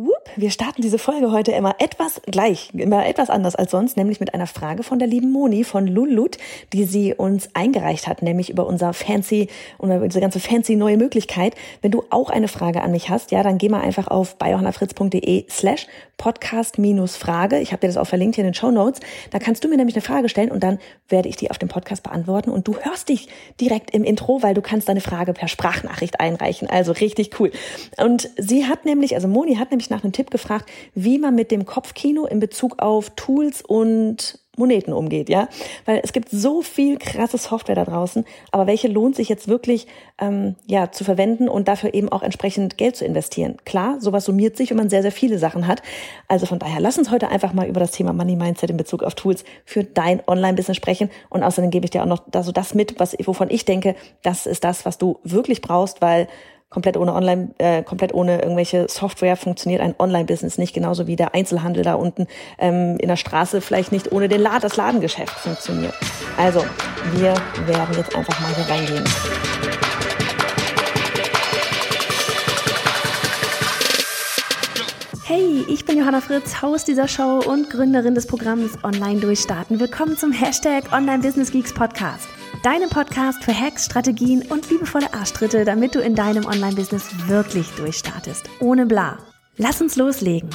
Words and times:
Whoop, 0.00 0.30
wir 0.36 0.52
starten 0.52 0.80
diese 0.80 0.96
Folge 0.96 1.32
heute 1.32 1.50
immer 1.50 1.74
etwas 1.80 2.20
gleich, 2.24 2.70
immer 2.72 3.04
etwas 3.04 3.30
anders 3.30 3.56
als 3.56 3.72
sonst, 3.72 3.96
nämlich 3.96 4.20
mit 4.20 4.32
einer 4.32 4.46
Frage 4.46 4.84
von 4.84 5.00
der 5.00 5.08
lieben 5.08 5.32
Moni 5.32 5.64
von 5.64 5.88
Lulut, 5.88 6.38
die 6.72 6.84
sie 6.84 7.14
uns 7.14 7.48
eingereicht 7.54 8.06
hat, 8.06 8.22
nämlich 8.22 8.48
über 8.48 8.64
unser 8.68 8.92
fancy, 8.92 9.48
über 9.82 10.06
diese 10.06 10.20
ganze 10.20 10.38
fancy 10.38 10.76
neue 10.76 10.98
Möglichkeit. 10.98 11.56
Wenn 11.82 11.90
du 11.90 12.04
auch 12.10 12.30
eine 12.30 12.46
Frage 12.46 12.80
an 12.82 12.92
mich 12.92 13.10
hast, 13.10 13.32
ja, 13.32 13.42
dann 13.42 13.58
geh 13.58 13.68
mal 13.68 13.80
einfach 13.80 14.06
auf 14.06 14.38
biohannafritz.de 14.38 15.46
slash 15.50 15.88
podcast-frage. 16.16 17.58
Ich 17.58 17.72
habe 17.72 17.80
dir 17.80 17.88
das 17.88 17.96
auch 17.96 18.06
verlinkt 18.06 18.36
hier 18.36 18.44
in 18.44 18.50
den 18.50 18.54
Show 18.54 18.70
Notes. 18.70 19.00
Da 19.30 19.40
kannst 19.40 19.64
du 19.64 19.68
mir 19.68 19.76
nämlich 19.76 19.96
eine 19.96 20.02
Frage 20.02 20.28
stellen 20.28 20.52
und 20.52 20.62
dann 20.62 20.78
werde 21.08 21.28
ich 21.28 21.34
die 21.34 21.50
auf 21.50 21.58
dem 21.58 21.68
Podcast 21.68 22.04
beantworten 22.04 22.50
und 22.50 22.68
du 22.68 22.76
hörst 22.76 23.08
dich 23.08 23.28
direkt 23.60 23.90
im 23.90 24.04
Intro, 24.04 24.44
weil 24.44 24.54
du 24.54 24.62
kannst 24.62 24.88
deine 24.88 25.00
Frage 25.00 25.32
per 25.32 25.48
Sprachnachricht 25.48 26.20
einreichen. 26.20 26.70
Also 26.70 26.92
richtig 26.92 27.40
cool. 27.40 27.50
Und 27.96 28.30
sie 28.36 28.66
hat 28.66 28.84
nämlich, 28.84 29.16
also 29.16 29.26
Moni 29.26 29.56
hat 29.56 29.70
nämlich 29.70 29.87
nach 29.90 30.04
einem 30.04 30.12
Tipp 30.12 30.30
gefragt, 30.30 30.68
wie 30.94 31.18
man 31.18 31.34
mit 31.34 31.50
dem 31.50 31.66
Kopfkino 31.66 32.26
in 32.26 32.40
Bezug 32.40 32.80
auf 32.80 33.10
Tools 33.10 33.62
und 33.62 34.40
Moneten 34.58 34.92
umgeht, 34.92 35.28
ja, 35.28 35.48
weil 35.86 36.00
es 36.02 36.12
gibt 36.12 36.30
so 36.30 36.62
viel 36.62 36.98
krasse 36.98 37.38
Software 37.38 37.76
da 37.76 37.84
draußen, 37.84 38.24
aber 38.50 38.66
welche 38.66 38.88
lohnt 38.88 39.16
sich 39.16 39.28
jetzt 39.28 39.48
wirklich 39.48 39.86
ähm, 40.20 40.56
ja 40.66 40.90
zu 40.90 41.04
verwenden 41.04 41.48
und 41.48 41.68
dafür 41.68 41.94
eben 41.94 42.08
auch 42.08 42.22
entsprechend 42.22 42.76
Geld 42.76 42.96
zu 42.96 43.04
investieren? 43.04 43.56
Klar, 43.64 44.00
sowas 44.00 44.24
summiert 44.24 44.56
sich, 44.56 44.70
wenn 44.70 44.76
man 44.76 44.90
sehr 44.90 45.02
sehr 45.02 45.12
viele 45.12 45.38
Sachen 45.38 45.66
hat. 45.66 45.82
Also 46.26 46.46
von 46.46 46.58
daher, 46.58 46.80
lass 46.80 46.98
uns 46.98 47.10
heute 47.10 47.28
einfach 47.28 47.52
mal 47.52 47.68
über 47.68 47.80
das 47.80 47.92
Thema 47.92 48.12
Money 48.12 48.36
Mindset 48.36 48.70
in 48.70 48.76
Bezug 48.76 49.02
auf 49.02 49.14
Tools 49.14 49.44
für 49.64 49.84
dein 49.84 50.20
Online-Business 50.26 50.76
sprechen 50.76 51.10
und 51.30 51.42
außerdem 51.42 51.70
gebe 51.70 51.84
ich 51.86 51.90
dir 51.90 52.02
auch 52.02 52.06
noch 52.06 52.24
da 52.28 52.42
so 52.42 52.52
das 52.52 52.74
mit, 52.74 52.98
was 52.98 53.16
wovon 53.24 53.50
ich 53.50 53.64
denke, 53.64 53.94
das 54.22 54.46
ist 54.46 54.64
das, 54.64 54.84
was 54.84 54.98
du 54.98 55.20
wirklich 55.22 55.62
brauchst, 55.62 56.02
weil 56.02 56.28
komplett 56.70 56.96
ohne 56.96 57.14
Online, 57.14 57.50
äh, 57.58 57.82
komplett 57.82 58.12
ohne 58.12 58.40
irgendwelche 58.42 58.88
Software 58.88 59.36
funktioniert 59.36 59.80
ein 59.80 59.94
Online-Business 59.98 60.58
nicht, 60.58 60.74
genauso 60.74 61.06
wie 61.06 61.16
der 61.16 61.34
Einzelhandel 61.34 61.82
da 61.82 61.94
unten 61.94 62.26
ähm, 62.58 62.98
in 62.98 63.08
der 63.08 63.16
Straße 63.16 63.60
vielleicht 63.60 63.90
nicht 63.92 64.12
ohne 64.12 64.28
den 64.28 64.40
Lad 64.40 64.64
das 64.64 64.76
Ladengeschäft 64.76 65.30
funktioniert. 65.30 65.94
Also, 66.36 66.64
wir 67.14 67.34
werden 67.66 67.96
jetzt 67.96 68.14
einfach 68.14 68.38
mal 68.40 68.54
hier 68.54 68.68
reingehen. 68.68 69.04
Hey, 75.24 75.64
ich 75.68 75.84
bin 75.84 75.98
Johanna 75.98 76.22
Fritz, 76.22 76.62
Haus 76.62 76.84
dieser 76.84 77.06
Show 77.06 77.42
und 77.46 77.68
Gründerin 77.68 78.14
des 78.14 78.26
Programms 78.26 78.82
Online 78.82 79.20
Durchstarten. 79.20 79.78
Willkommen 79.78 80.16
zum 80.16 80.32
Hashtag 80.32 80.90
Online 80.92 81.18
Business 81.18 81.50
Geeks 81.50 81.74
Podcast. 81.74 82.28
Deinem 82.62 82.90
Podcast 82.90 83.44
für 83.44 83.56
Hacks, 83.56 83.84
Strategien 83.84 84.42
und 84.50 84.68
liebevolle 84.68 85.14
Arschtritte, 85.14 85.64
damit 85.64 85.94
du 85.94 86.00
in 86.00 86.16
deinem 86.16 86.44
Online-Business 86.44 87.28
wirklich 87.28 87.68
durchstartest. 87.76 88.50
Ohne 88.58 88.84
bla. 88.84 89.18
Lass 89.56 89.80
uns 89.80 89.94
loslegen. 89.94 90.50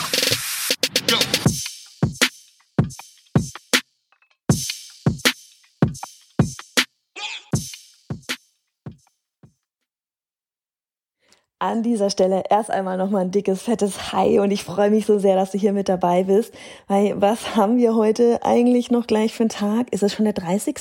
An 11.59 11.83
dieser 11.83 12.09
Stelle 12.09 12.43
erst 12.49 12.69
einmal 12.69 12.97
nochmal 12.97 13.21
ein 13.21 13.31
dickes, 13.31 13.61
fettes 13.61 14.11
Hi 14.11 14.39
und 14.39 14.51
ich 14.51 14.65
freue 14.65 14.89
mich 14.89 15.05
so 15.05 15.19
sehr, 15.19 15.37
dass 15.37 15.51
du 15.51 15.57
hier 15.57 15.71
mit 15.71 15.87
dabei 15.87 16.23
bist. 16.23 16.53
Weil 16.89 17.21
was 17.21 17.55
haben 17.55 17.77
wir 17.77 17.95
heute 17.95 18.41
eigentlich 18.43 18.91
noch 18.91 19.07
gleich 19.07 19.33
für 19.33 19.43
einen 19.43 19.49
Tag? 19.49 19.93
Ist 19.93 20.03
es 20.03 20.13
schon 20.13 20.25
der 20.25 20.33
30.? 20.33 20.75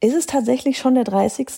Ist 0.00 0.14
es 0.14 0.26
tatsächlich 0.26 0.76
schon 0.78 0.94
der 0.94 1.04
30. 1.04 1.48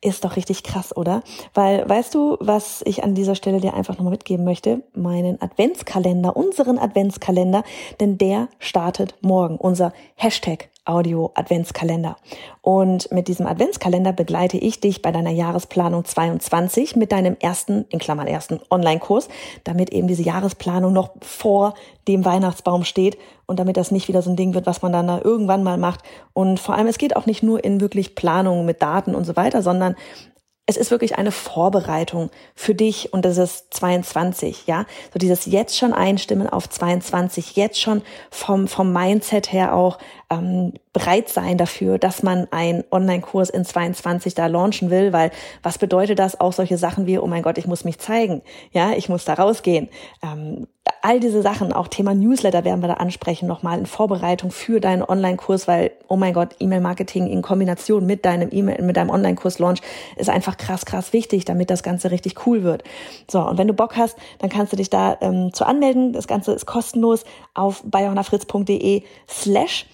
Ist 0.00 0.24
doch 0.24 0.36
richtig 0.36 0.62
krass, 0.62 0.96
oder? 0.96 1.22
Weil, 1.52 1.88
weißt 1.88 2.14
du, 2.14 2.36
was 2.38 2.82
ich 2.86 3.02
an 3.02 3.14
dieser 3.14 3.34
Stelle 3.34 3.60
dir 3.60 3.74
einfach 3.74 3.94
nochmal 3.94 4.12
mitgeben 4.12 4.44
möchte? 4.44 4.84
Meinen 4.94 5.40
Adventskalender, 5.42 6.36
unseren 6.36 6.78
Adventskalender, 6.78 7.64
denn 7.98 8.18
der 8.18 8.48
startet 8.60 9.16
morgen, 9.20 9.56
unser 9.56 9.92
Hashtag 10.14 10.68
Audio 10.86 11.32
Adventskalender. 11.34 12.16
Und 12.62 13.12
mit 13.12 13.28
diesem 13.28 13.46
Adventskalender 13.46 14.12
begleite 14.12 14.56
ich 14.56 14.80
dich 14.80 15.02
bei 15.02 15.12
deiner 15.12 15.30
Jahresplanung 15.30 16.04
22 16.04 16.96
mit 16.96 17.12
deinem 17.12 17.36
ersten, 17.38 17.84
in 17.90 17.98
Klammern 17.98 18.26
ersten 18.26 18.60
Online-Kurs, 18.70 19.28
damit 19.64 19.90
eben 19.90 20.08
diese 20.08 20.22
Jahresplanung 20.22 20.92
noch 20.92 21.10
vor 21.20 21.74
dem 22.08 22.24
Weihnachtsbaum 22.24 22.84
steht 22.84 23.18
und 23.46 23.58
damit 23.58 23.76
das 23.76 23.90
nicht 23.90 24.08
wieder 24.08 24.22
so 24.22 24.30
ein 24.30 24.36
Ding 24.36 24.54
wird, 24.54 24.66
was 24.66 24.82
man 24.82 24.92
dann 24.92 25.06
da 25.06 25.20
irgendwann 25.22 25.62
mal 25.62 25.78
macht. 25.78 26.00
Und 26.32 26.60
vor 26.60 26.74
allem, 26.74 26.86
es 26.86 26.98
geht 26.98 27.16
auch 27.16 27.26
nicht 27.26 27.42
nur 27.42 27.62
in 27.64 27.80
wirklich 27.80 28.14
Planungen 28.14 28.64
mit 28.64 28.82
Daten 28.82 29.14
und 29.14 29.24
so 29.24 29.36
weiter, 29.36 29.62
sondern 29.62 29.96
es 30.68 30.76
ist 30.76 30.90
wirklich 30.90 31.16
eine 31.16 31.30
Vorbereitung 31.30 32.30
für 32.56 32.74
dich 32.74 33.12
und 33.12 33.24
das 33.24 33.38
ist 33.38 33.72
22, 33.72 34.66
ja. 34.66 34.84
So 35.12 35.20
dieses 35.20 35.46
jetzt 35.46 35.78
schon 35.78 35.92
einstimmen 35.92 36.48
auf 36.48 36.68
22, 36.68 37.54
jetzt 37.54 37.80
schon 37.80 38.02
vom, 38.30 38.66
vom 38.66 38.92
Mindset 38.92 39.52
her 39.52 39.74
auch 39.74 39.98
ähm, 40.30 40.72
bereit 40.92 41.28
sein 41.28 41.56
dafür, 41.56 41.98
dass 41.98 42.22
man 42.22 42.48
einen 42.50 42.84
Online-Kurs 42.90 43.50
in 43.50 43.64
22 43.64 44.34
da 44.34 44.46
launchen 44.46 44.90
will, 44.90 45.12
weil 45.12 45.30
was 45.62 45.78
bedeutet 45.78 46.18
das? 46.18 46.40
Auch 46.40 46.52
solche 46.52 46.78
Sachen 46.78 47.06
wie, 47.06 47.18
oh 47.18 47.26
mein 47.26 47.42
Gott, 47.42 47.58
ich 47.58 47.66
muss 47.66 47.84
mich 47.84 47.98
zeigen, 47.98 48.42
ja, 48.72 48.92
ich 48.92 49.08
muss 49.08 49.24
da 49.24 49.34
rausgehen. 49.34 49.88
Ähm, 50.22 50.66
all 51.02 51.20
diese 51.20 51.42
Sachen, 51.42 51.72
auch 51.72 51.88
Thema 51.88 52.14
Newsletter 52.14 52.64
werden 52.64 52.80
wir 52.80 52.88
da 52.88 52.94
ansprechen, 52.94 53.46
nochmal 53.46 53.78
in 53.78 53.86
Vorbereitung 53.86 54.50
für 54.50 54.80
deinen 54.80 55.02
Online-Kurs, 55.02 55.68
weil, 55.68 55.92
oh 56.08 56.16
mein 56.16 56.32
Gott, 56.32 56.56
E-Mail-Marketing 56.58 57.28
in 57.28 57.42
Kombination 57.42 58.06
mit 58.06 58.24
deinem 58.24 58.48
E-Mail, 58.50 58.82
mit 58.82 58.96
deinem 58.96 59.10
Online-Kurs-Launch 59.10 59.80
ist 60.16 60.30
einfach 60.30 60.56
krass, 60.56 60.84
krass 60.86 61.12
wichtig, 61.12 61.44
damit 61.44 61.70
das 61.70 61.82
Ganze 61.82 62.10
richtig 62.10 62.46
cool 62.46 62.64
wird. 62.64 62.82
So, 63.30 63.40
und 63.40 63.58
wenn 63.58 63.68
du 63.68 63.74
Bock 63.74 63.96
hast, 63.96 64.16
dann 64.38 64.50
kannst 64.50 64.72
du 64.72 64.76
dich 64.76 64.90
da 64.90 65.16
ähm, 65.20 65.52
zu 65.52 65.64
anmelden. 65.64 66.12
Das 66.12 66.26
Ganze 66.26 66.52
ist 66.52 66.66
kostenlos 66.66 67.24
auf 67.54 67.82
bayonafritz.de 67.84 69.02
slash 69.28 69.86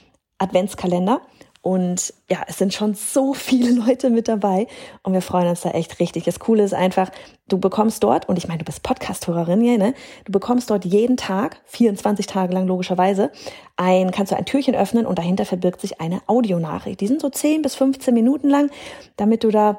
Adventskalender. 0.43 1.23
Und 1.65 2.13
ja, 2.29 2.39
es 2.49 2.59
sind 2.59 2.75
schon 2.75 2.95
so 2.95 3.35
viele 3.35 3.71
Leute 3.87 4.11
mit 4.11 4.27
dabei 4.27 4.67
und 5.05 5.13
wir 5.13 5.23
freuen 5.23 5.47
uns 5.47 5.61
da 5.61 5.71
echt 5.71 6.01
richtig. 6.01 6.25
Das 6.25 6.41
Coole 6.41 6.65
ist 6.65 6.75
einfach, 6.75 7.11
du 7.49 7.59
bekommst 7.59 8.03
dort, 8.03 8.29
und 8.29 8.37
ich 8.37 8.49
meine, 8.49 8.59
du 8.59 8.65
bist 8.65 8.83
Podcast-Hörerin 8.83 9.61
hier, 9.61 9.79
ne? 9.79 9.95
Du 10.25 10.33
bekommst 10.33 10.71
dort 10.71 10.85
jeden 10.85 11.17
Tag, 11.17 11.61
24 11.67 12.27
Tage 12.27 12.53
lang 12.53 12.67
logischerweise, 12.67 13.31
ein, 13.77 14.11
kannst 14.11 14.33
du 14.33 14.37
ein 14.37 14.45
Türchen 14.45 14.75
öffnen 14.75 15.07
und 15.07 15.19
dahinter 15.19 15.45
verbirgt 15.45 15.81
sich 15.81 16.01
eine 16.01 16.21
Audionachricht. 16.27 17.01
Die 17.01 17.07
sind 17.07 17.21
so 17.21 17.31
10 17.31 17.63
bis 17.63 17.77
15 17.77 18.13
Minuten 18.13 18.49
lang, 18.49 18.69
damit 19.17 19.45
du 19.45 19.51
da 19.51 19.79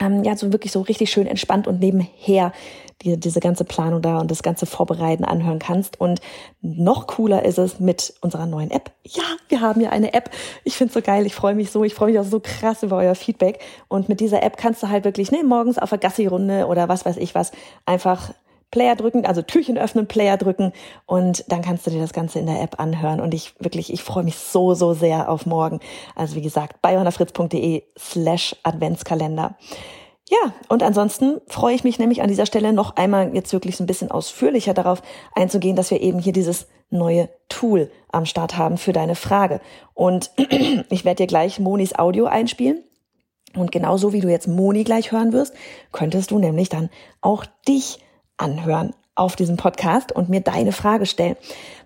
ähm, 0.00 0.24
ja 0.24 0.34
so 0.34 0.50
wirklich 0.50 0.72
so 0.72 0.80
richtig 0.80 1.10
schön 1.10 1.26
entspannt 1.26 1.66
und 1.66 1.80
nebenher 1.80 2.52
die, 3.02 3.18
diese 3.18 3.40
ganze 3.40 3.64
Planung 3.64 4.02
da 4.02 4.18
und 4.18 4.30
das 4.30 4.42
ganze 4.42 4.66
Vorbereiten 4.66 5.24
anhören 5.24 5.58
kannst. 5.58 6.00
Und 6.00 6.20
noch 6.60 7.06
cooler 7.06 7.44
ist 7.44 7.58
es 7.58 7.80
mit 7.80 8.14
unserer 8.20 8.46
neuen 8.46 8.70
App. 8.70 8.90
Ja, 9.04 9.24
wir 9.48 9.60
haben 9.60 9.80
ja 9.80 9.90
eine 9.90 10.14
App. 10.14 10.30
Ich 10.64 10.76
finde 10.76 10.90
es 10.90 10.94
so 10.94 11.02
geil. 11.02 11.26
Ich 11.26 11.34
freue 11.34 11.54
mich 11.54 11.70
so. 11.70 11.84
Ich 11.84 11.94
freue 11.94 12.12
mich 12.12 12.20
auch 12.20 12.24
so 12.24 12.40
krass 12.40 12.82
über 12.82 12.96
euer 12.96 13.14
Feedback. 13.14 13.60
Und 13.88 14.08
mit 14.08 14.20
dieser 14.20 14.42
App 14.42 14.56
kannst 14.56 14.82
du 14.82 14.88
halt 14.88 15.04
wirklich 15.04 15.30
ne, 15.30 15.42
morgens 15.44 15.78
auf 15.78 15.90
der 15.90 15.98
Gassi-Runde 15.98 16.66
oder 16.66 16.88
was 16.88 17.04
weiß 17.04 17.16
ich 17.16 17.34
was 17.34 17.52
einfach 17.86 18.32
Player 18.72 18.96
drücken, 18.96 19.24
also 19.26 19.42
Türchen 19.42 19.78
öffnen, 19.78 20.08
Player 20.08 20.38
drücken 20.38 20.72
und 21.06 21.44
dann 21.48 21.62
kannst 21.62 21.86
du 21.86 21.90
dir 21.90 22.00
das 22.00 22.14
Ganze 22.14 22.38
in 22.38 22.46
der 22.46 22.60
App 22.62 22.80
anhören. 22.80 23.20
Und 23.20 23.34
ich 23.34 23.54
wirklich, 23.60 23.92
ich 23.92 24.02
freue 24.02 24.24
mich 24.24 24.36
so, 24.36 24.74
so 24.74 24.94
sehr 24.94 25.28
auf 25.28 25.46
morgen. 25.46 25.78
Also 26.16 26.34
wie 26.34 26.42
gesagt, 26.42 26.80
bei 26.80 26.96
slash 27.98 28.56
Adventskalender. 28.62 29.56
Ja, 30.32 30.54
und 30.70 30.82
ansonsten 30.82 31.42
freue 31.46 31.74
ich 31.74 31.84
mich 31.84 31.98
nämlich 31.98 32.22
an 32.22 32.28
dieser 32.28 32.46
Stelle 32.46 32.72
noch 32.72 32.96
einmal 32.96 33.34
jetzt 33.34 33.52
wirklich 33.52 33.76
so 33.76 33.84
ein 33.84 33.86
bisschen 33.86 34.10
ausführlicher 34.10 34.72
darauf 34.72 35.02
einzugehen, 35.34 35.76
dass 35.76 35.90
wir 35.90 36.00
eben 36.00 36.18
hier 36.18 36.32
dieses 36.32 36.68
neue 36.88 37.28
Tool 37.50 37.90
am 38.10 38.24
Start 38.24 38.56
haben 38.56 38.78
für 38.78 38.94
deine 38.94 39.14
Frage. 39.14 39.60
Und 39.92 40.30
ich 40.88 41.04
werde 41.04 41.16
dir 41.16 41.26
gleich 41.26 41.60
Monis 41.60 41.94
Audio 41.98 42.24
einspielen. 42.24 42.82
Und 43.54 43.72
genauso 43.72 44.14
wie 44.14 44.20
du 44.20 44.30
jetzt 44.30 44.48
Moni 44.48 44.84
gleich 44.84 45.12
hören 45.12 45.34
wirst, 45.34 45.52
könntest 45.92 46.30
du 46.30 46.38
nämlich 46.38 46.70
dann 46.70 46.88
auch 47.20 47.44
dich 47.68 47.98
anhören 48.38 48.94
auf 49.14 49.36
diesem 49.36 49.58
Podcast 49.58 50.12
und 50.12 50.30
mir 50.30 50.40
deine 50.40 50.72
Frage 50.72 51.04
stellen. 51.04 51.36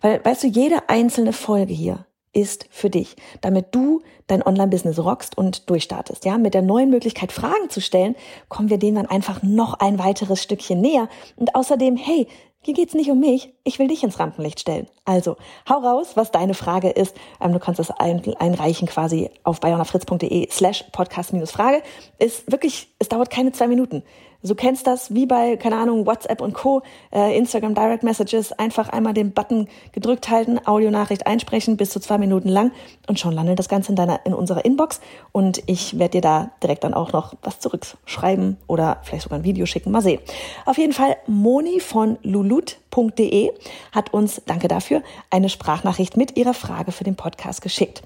Weil, 0.00 0.25
weißt 0.25 0.44
du, 0.44 0.46
jede 0.46 0.88
einzelne 0.88 1.32
Folge 1.32 1.75
hier 1.75 2.06
ist 2.37 2.69
für 2.71 2.91
dich, 2.91 3.17
damit 3.41 3.75
du 3.75 4.03
dein 4.27 4.43
Online-Business 4.43 4.99
rockst 4.99 5.38
und 5.38 5.71
durchstartest. 5.71 6.25
Ja, 6.25 6.37
mit 6.37 6.55
der 6.55 6.62
neuen 6.62 6.91
Möglichkeit, 6.91 7.33
Fragen 7.33 7.71
zu 7.71 7.81
stellen, 7.81 8.15
kommen 8.49 8.69
wir 8.69 8.79
denen 8.79 8.97
dann 8.97 9.06
einfach 9.06 9.43
noch 9.43 9.75
ein 9.75 9.99
weiteres 9.99 10.43
Stückchen 10.43 10.81
näher. 10.81 11.09
Und 11.37 11.55
außerdem, 11.55 11.97
hey, 11.97 12.29
hier 12.61 12.75
geht's 12.75 12.94
nicht 12.94 13.11
um 13.11 13.21
mich, 13.21 13.55
ich 13.65 13.79
will 13.79 13.88
dich 13.88 14.03
ins 14.03 14.19
Rampenlicht 14.19 14.61
stellen. 14.61 14.88
Also, 15.05 15.37
hau 15.69 15.79
raus, 15.79 16.12
was 16.17 16.33
deine 16.33 16.55
Frage 16.55 16.91
ist. 16.91 17.17
Ähm, 17.41 17.53
du 17.53 17.61
kannst 17.61 17.79
das 17.79 17.91
einreichen 17.91 18.88
quasi 18.88 19.31
auf 19.44 19.61
bayonafritz.de 19.61 20.50
slash 20.50 20.85
podcast-frage. 20.93 21.83
Ist 22.19 22.50
wirklich, 22.50 22.88
es 22.99 23.09
dauert 23.09 23.31
keine 23.31 23.53
zwei 23.53 23.69
Minuten 23.69 24.03
Du 24.46 24.54
kennst 24.54 24.87
das 24.87 25.12
wie 25.14 25.26
bei, 25.26 25.56
keine 25.56 25.76
Ahnung, 25.76 26.06
WhatsApp 26.06 26.40
und 26.40 26.54
Co., 26.54 26.82
äh, 27.12 27.37
Instagram 27.37 27.75
Direct 27.75 28.02
Messages, 28.02 28.52
einfach 28.52 28.88
einmal 28.88 29.14
den 29.14 29.32
Button 29.32 29.69
gedrückt 29.93 30.28
halten, 30.28 30.58
Audionachricht 30.64 31.26
einsprechen, 31.26 31.76
bis 31.76 31.90
zu 31.90 32.00
zwei 32.00 32.19
Minuten 32.19 32.48
lang 32.48 32.72
und 33.08 33.19
schon 33.19 33.32
landet 33.32 33.58
das 33.58 33.69
Ganze 33.69 33.93
in 33.93 33.96
deiner, 33.96 34.25
in 34.25 34.34
unserer 34.34 34.64
Inbox 34.64 35.00
und 35.32 35.62
ich 35.66 35.98
werde 35.98 36.12
dir 36.12 36.20
da 36.20 36.50
direkt 36.62 36.84
dann 36.84 36.94
auch 36.94 37.12
noch 37.12 37.34
was 37.43 37.60
zurückschreiben 37.60 38.56
oder 38.66 39.00
vielleicht 39.02 39.25
sogar 39.25 39.38
ein 39.38 39.44
Video 39.44 39.66
schicken, 39.66 39.90
mal 39.90 40.02
sehen. 40.02 40.20
Auf 40.64 40.78
jeden 40.78 40.92
Fall, 40.92 41.16
Moni 41.26 41.81
von 41.81 42.19
lulut.de 42.22 43.50
hat 43.92 44.12
uns, 44.14 44.42
danke 44.46 44.69
dafür, 44.69 45.02
eine 45.31 45.49
Sprachnachricht 45.49 46.16
mit 46.16 46.37
ihrer 46.37 46.54
Frage 46.54 46.92
für 46.92 47.04
den 47.04 47.16
Podcast 47.16 47.62
geschickt. 47.62 48.02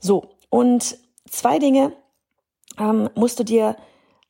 So, 0.00 0.24
und 0.50 0.98
zwei 1.30 1.58
Dinge 1.58 1.92
ähm, 2.78 3.08
musst 3.14 3.38
du 3.38 3.44
dir 3.44 3.76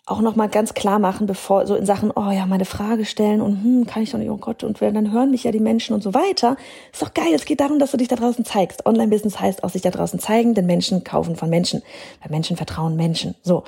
auch 0.04 0.20
nochmal 0.20 0.48
ganz 0.48 0.74
klar 0.74 0.98
machen, 0.98 1.26
bevor 1.26 1.66
so 1.66 1.76
in 1.76 1.86
Sachen, 1.86 2.10
oh 2.10 2.30
ja, 2.30 2.44
meine 2.46 2.64
Frage 2.64 3.04
stellen 3.04 3.40
und 3.40 3.62
hm, 3.62 3.86
kann 3.86 4.02
ich 4.02 4.10
doch 4.10 4.18
nicht, 4.18 4.30
oh 4.30 4.36
Gott, 4.36 4.64
und 4.64 4.80
dann 4.82 5.12
hören 5.12 5.30
mich 5.30 5.44
ja 5.44 5.52
die 5.52 5.60
Menschen 5.60 5.94
und 5.94 6.02
so 6.02 6.12
weiter. 6.12 6.56
Ist 6.92 7.02
doch 7.02 7.14
geil. 7.14 7.32
Es 7.34 7.44
geht 7.44 7.60
darum, 7.60 7.78
dass 7.78 7.92
du 7.92 7.96
dich 7.96 8.08
da 8.08 8.16
draußen 8.16 8.44
zeigst. 8.44 8.84
Online-Business 8.84 9.38
heißt 9.38 9.62
auch 9.62 9.70
sich 9.70 9.82
da 9.82 9.90
draußen 9.90 10.18
zeigen, 10.18 10.54
denn 10.54 10.66
Menschen 10.66 11.04
kaufen 11.04 11.36
von 11.36 11.48
Menschen. 11.50 11.82
Weil 12.20 12.32
Menschen 12.32 12.56
vertrauen 12.56 12.96
Menschen. 12.96 13.36
So. 13.42 13.62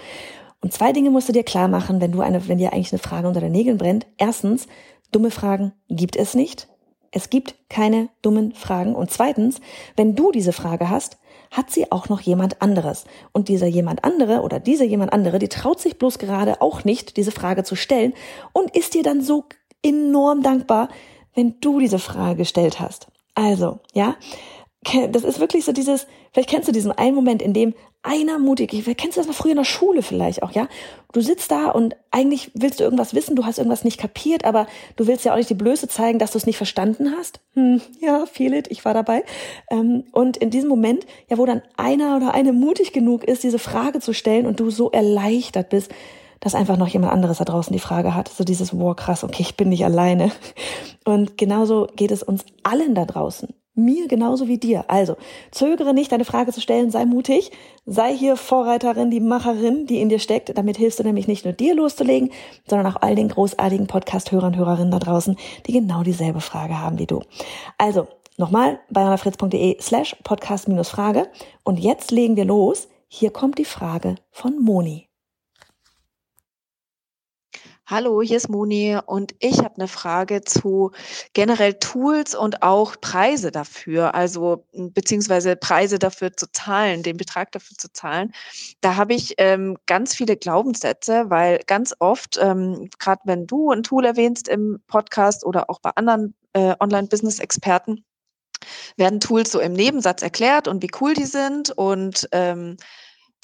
Und 0.61 0.73
zwei 0.73 0.93
Dinge 0.93 1.11
musst 1.11 1.29
du 1.29 1.33
dir 1.33 1.45
klar 1.45 1.69
machen, 1.69 2.01
wenn 2.01 2.11
du 2.11 2.21
eine, 2.21 2.49
wenn 2.49 2.59
dir 2.59 2.73
eigentlich 2.73 2.93
eine 2.93 2.99
Frage 2.99 3.29
unter 3.29 3.41
den 3.41 3.53
Nägeln 3.53 3.79
brennt. 3.79 4.07
Erstens, 4.17 4.67
dumme 5.13 5.31
Fragen 5.31 5.73
gibt 5.89 6.17
es 6.17 6.35
nicht. 6.35 6.69
Es 7.13 7.31
gibt 7.31 7.55
keine 7.69 8.09
dummen 8.23 8.53
Fragen. 8.55 8.97
Und 8.97 9.13
zweitens, 9.13 9.61
wenn 9.97 10.17
du 10.17 10.33
diese 10.33 10.53
Frage 10.53 10.91
hast, 10.91 11.17
hat 11.55 11.71
sie 11.71 11.91
auch 11.93 12.09
noch 12.09 12.21
jemand 12.21 12.61
anderes. 12.61 13.05
Und 13.33 13.49
dieser 13.49 13.67
jemand 13.67 14.03
andere 14.05 14.41
oder 14.41 14.59
diese 14.59 14.85
jemand 14.85 15.13
andere, 15.13 15.39
die 15.39 15.49
traut 15.49 15.81
sich 15.81 15.99
bloß 15.99 16.19
gerade 16.19 16.61
auch 16.61 16.85
nicht, 16.85 17.17
diese 17.17 17.31
Frage 17.31 17.63
zu 17.63 17.77
stellen 17.77 18.13
und 18.53 18.77
ist 18.77 18.95
dir 18.95 19.05
dann 19.05 19.23
so 19.23 19.45
enorm 19.83 20.43
dankbar, 20.43 20.89
wenn 21.35 21.61
du 21.61 21.79
diese 21.79 22.01
Frage 22.01 22.37
gestellt 22.39 22.81
hast. 22.81 23.07
Also, 23.35 23.81
ja, 23.93 24.17
das 25.11 25.23
ist 25.23 25.41
wirklich 25.41 25.65
so 25.65 25.73
dieses, 25.73 26.07
vielleicht 26.33 26.51
kennst 26.51 26.69
du 26.69 26.73
diesen 26.73 26.93
einen 26.93 27.15
Moment, 27.15 27.41
in 27.41 27.53
dem 27.53 27.75
einer 28.05 28.39
mutig, 28.39 28.71
kennst 28.97 29.17
du 29.17 29.21
das 29.21 29.27
mal 29.27 29.33
früher 29.33 29.53
in 29.53 29.57
der 29.57 29.65
Schule 29.65 30.03
vielleicht 30.03 30.43
auch, 30.43 30.53
ja? 30.53 30.69
Du 31.13 31.21
sitzt 31.21 31.51
da 31.51 31.71
und 31.71 31.97
eigentlich 32.11 32.51
willst 32.55 32.81
du 32.81 32.85
irgendwas 32.85 33.15
wissen, 33.15 33.35
du 33.35 33.47
hast 33.47 33.59
irgendwas 33.59 33.85
nicht 33.85 33.99
kapiert, 33.99 34.45
aber 34.45 34.67
du 34.97 35.07
willst 35.07 35.25
ja 35.25 35.33
auch 35.33 35.37
nicht 35.37 35.49
die 35.49 35.55
Blöße 35.55 35.89
zeigen, 35.89 36.19
dass 36.19 36.33
du 36.33 36.39
es 36.39 36.47
nicht 36.47 36.57
verstanden 36.57 37.15
hast. 37.17 37.41
Hm, 37.55 37.81
ja, 38.01 38.27
feel 38.27 38.53
it, 38.53 38.69
ich 38.71 38.85
war 38.85 38.95
dabei. 38.95 39.25
Ähm, 39.71 40.05
und 40.13 40.37
in 40.37 40.51
diesem 40.51 40.69
Moment, 40.69 41.07
ja, 41.31 41.39
wo 41.39 41.47
dann 41.47 41.63
einer 41.77 42.17
oder 42.17 42.35
eine 42.35 42.53
mutig 42.53 42.93
genug 42.93 43.25
ist, 43.25 43.43
diese 43.43 43.59
Frage 43.59 44.01
zu 44.01 44.13
stellen 44.13 44.47
und 44.47 44.61
du 44.61 44.71
so 44.71 44.91
erleichtert 44.91 45.71
bist, 45.71 45.91
dass 46.41 46.55
einfach 46.55 46.77
noch 46.77 46.89
jemand 46.89 47.13
anderes 47.13 47.39
da 47.39 47.45
draußen 47.45 47.73
die 47.73 47.79
Frage 47.79 48.15
hat. 48.15 48.29
So 48.29 48.45
dieses, 48.45 48.79
wow, 48.79 48.95
krass, 48.95 49.25
okay, 49.25 49.43
ich 49.43 49.57
bin 49.57 49.71
nicht 49.71 49.85
alleine. 49.85 50.31
Und 51.05 51.39
genauso 51.39 51.89
geht 51.97 52.11
es 52.11 52.23
uns 52.23 52.45
allen 52.65 52.95
da 52.95 53.07
draußen. 53.07 53.49
Mir 53.77 54.07
genauso 54.07 54.47
wie 54.47 54.59
dir. 54.59 54.85
Also, 54.89 55.17
zögere 55.51 55.95
nicht, 55.95 56.13
deine 56.13 56.25
Frage 56.25 56.53
zu 56.53 56.61
stellen, 56.61 56.93
sei 56.93 57.05
mutig, 57.07 57.51
sei 57.87 58.17
hier 58.17 58.37
Vorreiterin, 58.37 59.11
die 59.11 59.19
Macherin, 59.19 59.87
die 59.87 60.01
in 60.01 60.09
dir 60.09 60.21
steckt. 60.21 60.57
Damit 60.57 60.77
hilfst 60.77 61.01
du 61.01 61.03
nämlich 61.03 61.27
nicht 61.27 61.45
nur 61.45 61.55
dir 61.55 61.75
loszulegen, 61.75 62.31
sondern 62.69 62.93
auch 62.93 63.03
all 63.03 63.17
den 63.17 63.29
großartigen 63.29 63.89
Podcast-Hörern 63.89 64.53
und 64.53 64.59
Hörerinnen 64.59 64.93
da 64.93 65.01
draußen, 65.01 65.37
die 65.67 65.73
genau 65.73 66.05
dieselbe 66.05 66.41
Frage 66.41 66.81
haben 66.81 67.01
wie 67.01 67.07
du. 67.07 67.23
Also, 67.77 68.07
nochmal, 68.37 68.79
bayernafritz.de 68.91 69.81
slash 69.81 70.17
podcast-frage. 70.23 71.27
Und 71.65 71.81
jetzt 71.81 72.13
legen 72.13 72.37
wir 72.37 72.45
los. 72.45 72.89
Hier 73.09 73.31
kommt 73.31 73.59
die 73.59 73.65
Frage 73.65 74.15
von 74.31 74.61
Moni. 74.61 75.09
Hallo, 77.87 78.23
hier 78.23 78.39
ist 78.39 78.49
Moni 78.49 78.99
und 79.05 79.35
ich 79.41 79.59
habe 79.59 79.75
eine 79.75 79.89
Frage 79.89 80.43
zu 80.43 80.93
generell 81.35 81.75
Tools 81.75 82.35
und 82.35 82.63
auch 82.63 82.99
Preise 82.99 83.51
dafür, 83.51 84.15
also 84.15 84.65
beziehungsweise 84.73 85.55
Preise 85.55 85.99
dafür 85.99 86.35
zu 86.35 86.51
zahlen, 86.51 87.03
den 87.03 87.19
Betrag 87.19 87.53
dafür 87.53 87.77
zu 87.77 87.93
zahlen. 87.93 88.33
Da 88.81 88.97
habe 88.97 89.13
ich 89.13 89.35
ähm, 89.37 89.77
ganz 89.85 90.15
viele 90.15 90.39
Glaubenssätze, 90.39 91.29
weil 91.29 91.59
ganz 91.67 91.95
oft, 91.99 92.39
ähm, 92.41 92.89
gerade 92.99 93.21
wenn 93.25 93.47
du 93.47 93.71
ein 93.71 93.83
Tool 93.83 94.07
erwähnst 94.07 94.49
im 94.49 94.81
Podcast 94.87 95.45
oder 95.45 95.69
auch 95.69 95.81
bei 95.81 95.91
anderen 95.95 96.35
äh, 96.55 96.75
Online-Business-Experten, 96.81 98.03
werden 98.97 99.21
Tools 99.21 99.53
so 99.53 99.61
im 99.61 99.75
Nebensatz 99.75 100.23
erklärt 100.23 100.69
und 100.69 100.83
wie 100.83 100.91
cool 101.03 101.13
die 101.13 101.27
sind 101.27 101.71
und 101.71 102.29
ähm, 102.33 102.79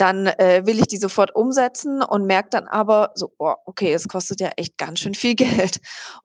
dann 0.01 0.27
äh, 0.27 0.63
will 0.65 0.79
ich 0.79 0.87
die 0.87 0.97
sofort 0.97 1.35
umsetzen 1.35 2.03
und 2.03 2.25
merke 2.25 2.49
dann 2.51 2.67
aber 2.67 3.11
so, 3.15 3.33
oh, 3.39 3.55
okay, 3.67 3.93
es 3.93 4.09
kostet 4.09 4.41
ja 4.41 4.49
echt 4.57 4.79
ganz 4.79 5.01
schön 5.01 5.15
viel 5.15 5.35
Geld. 5.37 5.81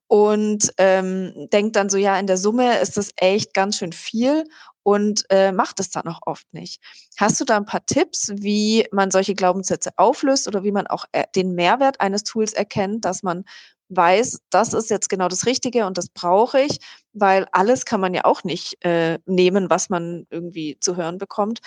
Und 0.07 0.72
ähm, 0.77 1.48
denke 1.51 1.72
dann 1.72 1.89
so, 1.89 1.98
ja, 1.98 2.18
in 2.18 2.27
der 2.27 2.38
Summe 2.38 2.80
ist 2.80 2.95
das 2.95 3.12
echt 3.18 3.54
ganz 3.54 3.77
schön 3.77 3.92
viel 3.92 4.45
und 4.83 5.25
äh, 5.30 5.51
macht 5.51 5.80
es 5.80 5.89
dann 5.89 6.07
auch 6.07 6.19
oft 6.25 6.45
nicht. 6.54 6.80
Hast 7.18 7.42
du 7.42 7.44
da 7.45 7.57
ein 7.57 7.66
paar 7.66 7.86
Tipps, 7.86 8.31
wie 8.36 8.88
man 8.92 9.12
solche 9.12 9.36
Glaubenssätze 9.36 9.89
auflöst 9.98 10.48
oder 10.48 10.63
wie 10.63 10.71
man 10.71 10.88
auch 10.88 11.06
äh, 11.12 11.24
den 11.36 11.56
Mehrwert 11.56 12.00
eines 12.00 12.24
Tools 12.24 12.54
erkennt, 12.54 13.04
dass 13.04 13.24
man 13.24 13.44
weiß, 13.89 14.39
das 14.50 14.74
ist 14.74 14.89
jetzt 14.89 15.10
genau 15.10 15.28
das 15.28 15.45
Richtige 15.45 15.86
und 15.86 15.98
das 15.98 16.10
brauche 16.10 16.62
ich, 16.62 16.80
weil 17.13 17.48
alles 17.51 17.86
kann 17.86 18.00
man 18.00 18.13
ja 18.13 18.25
auch 18.25 18.44
nicht 18.44 18.83
äh, 18.86 19.19
nehmen, 19.25 19.69
was 19.69 19.89
man 19.89 20.25
irgendwie 20.30 20.78
zu 20.80 20.95
hören 20.95 21.18
bekommt. 21.18 21.60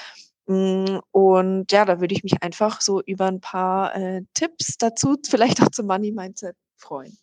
Mm, 0.49 1.01
und 1.13 1.71
ja, 1.73 1.85
da 1.85 2.01
würde 2.01 2.15
ich 2.15 2.23
mich 2.25 2.43
einfach 2.43 2.81
so 2.81 3.03
über 3.03 3.27
ein 3.27 3.41
paar 3.41 3.95
äh, 3.95 4.23
Tipps 4.35 4.79
dazu, 4.79 5.17
vielleicht 5.29 5.63
auch 5.63 5.69
zum 5.71 5.87
Money 5.87 6.11
Mindset 6.11 6.57
freuen. 6.77 7.19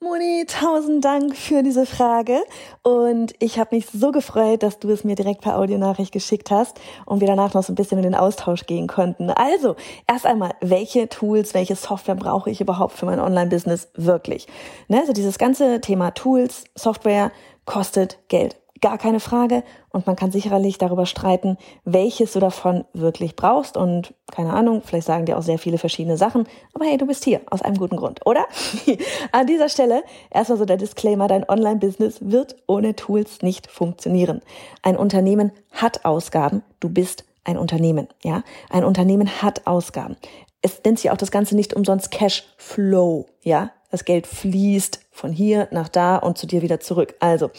Moni, 0.00 0.44
tausend 0.46 1.02
Dank 1.02 1.34
für 1.34 1.62
diese 1.62 1.86
Frage. 1.86 2.42
Und 2.82 3.32
ich 3.38 3.58
habe 3.58 3.74
mich 3.74 3.86
so 3.86 4.12
gefreut, 4.12 4.62
dass 4.62 4.78
du 4.78 4.90
es 4.90 5.02
mir 5.02 5.14
direkt 5.14 5.40
per 5.40 5.56
Audionachricht 5.58 6.12
geschickt 6.12 6.50
hast 6.50 6.78
und 7.06 7.20
wir 7.20 7.26
danach 7.26 7.54
noch 7.54 7.62
so 7.62 7.72
ein 7.72 7.74
bisschen 7.74 7.96
in 7.96 8.04
den 8.04 8.14
Austausch 8.14 8.66
gehen 8.66 8.86
konnten. 8.86 9.30
Also, 9.30 9.76
erst 10.06 10.26
einmal, 10.26 10.52
welche 10.60 11.08
Tools, 11.08 11.54
welche 11.54 11.74
Software 11.74 12.16
brauche 12.16 12.50
ich 12.50 12.60
überhaupt 12.60 12.92
für 12.92 13.06
mein 13.06 13.18
Online-Business 13.18 13.88
wirklich? 13.94 14.46
Ne, 14.88 15.00
also 15.00 15.14
dieses 15.14 15.38
ganze 15.38 15.80
Thema 15.80 16.10
Tools, 16.10 16.64
Software 16.74 17.32
kostet 17.64 18.18
Geld 18.28 18.56
gar 18.84 18.98
keine 18.98 19.18
Frage. 19.18 19.64
Und 19.88 20.06
man 20.06 20.14
kann 20.14 20.30
sicherlich 20.30 20.76
darüber 20.76 21.06
streiten, 21.06 21.56
welches 21.86 22.34
du 22.34 22.38
davon 22.38 22.84
wirklich 22.92 23.34
brauchst. 23.34 23.78
Und 23.78 24.12
keine 24.30 24.52
Ahnung, 24.52 24.82
vielleicht 24.84 25.06
sagen 25.06 25.24
dir 25.24 25.38
auch 25.38 25.42
sehr 25.42 25.58
viele 25.58 25.78
verschiedene 25.78 26.18
Sachen. 26.18 26.46
Aber 26.74 26.84
hey, 26.84 26.98
du 26.98 27.06
bist 27.06 27.24
hier 27.24 27.40
aus 27.48 27.62
einem 27.62 27.78
guten 27.78 27.96
Grund, 27.96 28.20
oder? 28.26 28.44
An 29.32 29.46
dieser 29.46 29.70
Stelle 29.70 30.02
erstmal 30.30 30.58
so 30.58 30.66
der 30.66 30.76
Disclaimer, 30.76 31.28
dein 31.28 31.48
Online-Business 31.48 32.18
wird 32.20 32.56
ohne 32.66 32.94
Tools 32.94 33.40
nicht 33.40 33.70
funktionieren. 33.70 34.42
Ein 34.82 34.98
Unternehmen 34.98 35.52
hat 35.72 36.04
Ausgaben. 36.04 36.62
Du 36.78 36.90
bist 36.90 37.24
ein 37.42 37.56
Unternehmen, 37.56 38.08
ja? 38.22 38.42
Ein 38.68 38.84
Unternehmen 38.84 39.40
hat 39.40 39.66
Ausgaben. 39.66 40.16
Es 40.60 40.82
nennt 40.84 40.98
sich 40.98 41.10
auch 41.10 41.16
das 41.16 41.30
Ganze 41.30 41.56
nicht 41.56 41.72
umsonst 41.72 42.10
Cash 42.10 42.44
Flow, 42.58 43.24
ja? 43.42 43.70
Das 43.94 44.04
Geld 44.04 44.26
fließt 44.26 45.06
von 45.12 45.30
hier 45.30 45.68
nach 45.70 45.88
da 45.88 46.16
und 46.16 46.36
zu 46.36 46.48
dir 46.48 46.62
wieder 46.62 46.80
zurück. 46.80 47.14
Also, 47.20 47.52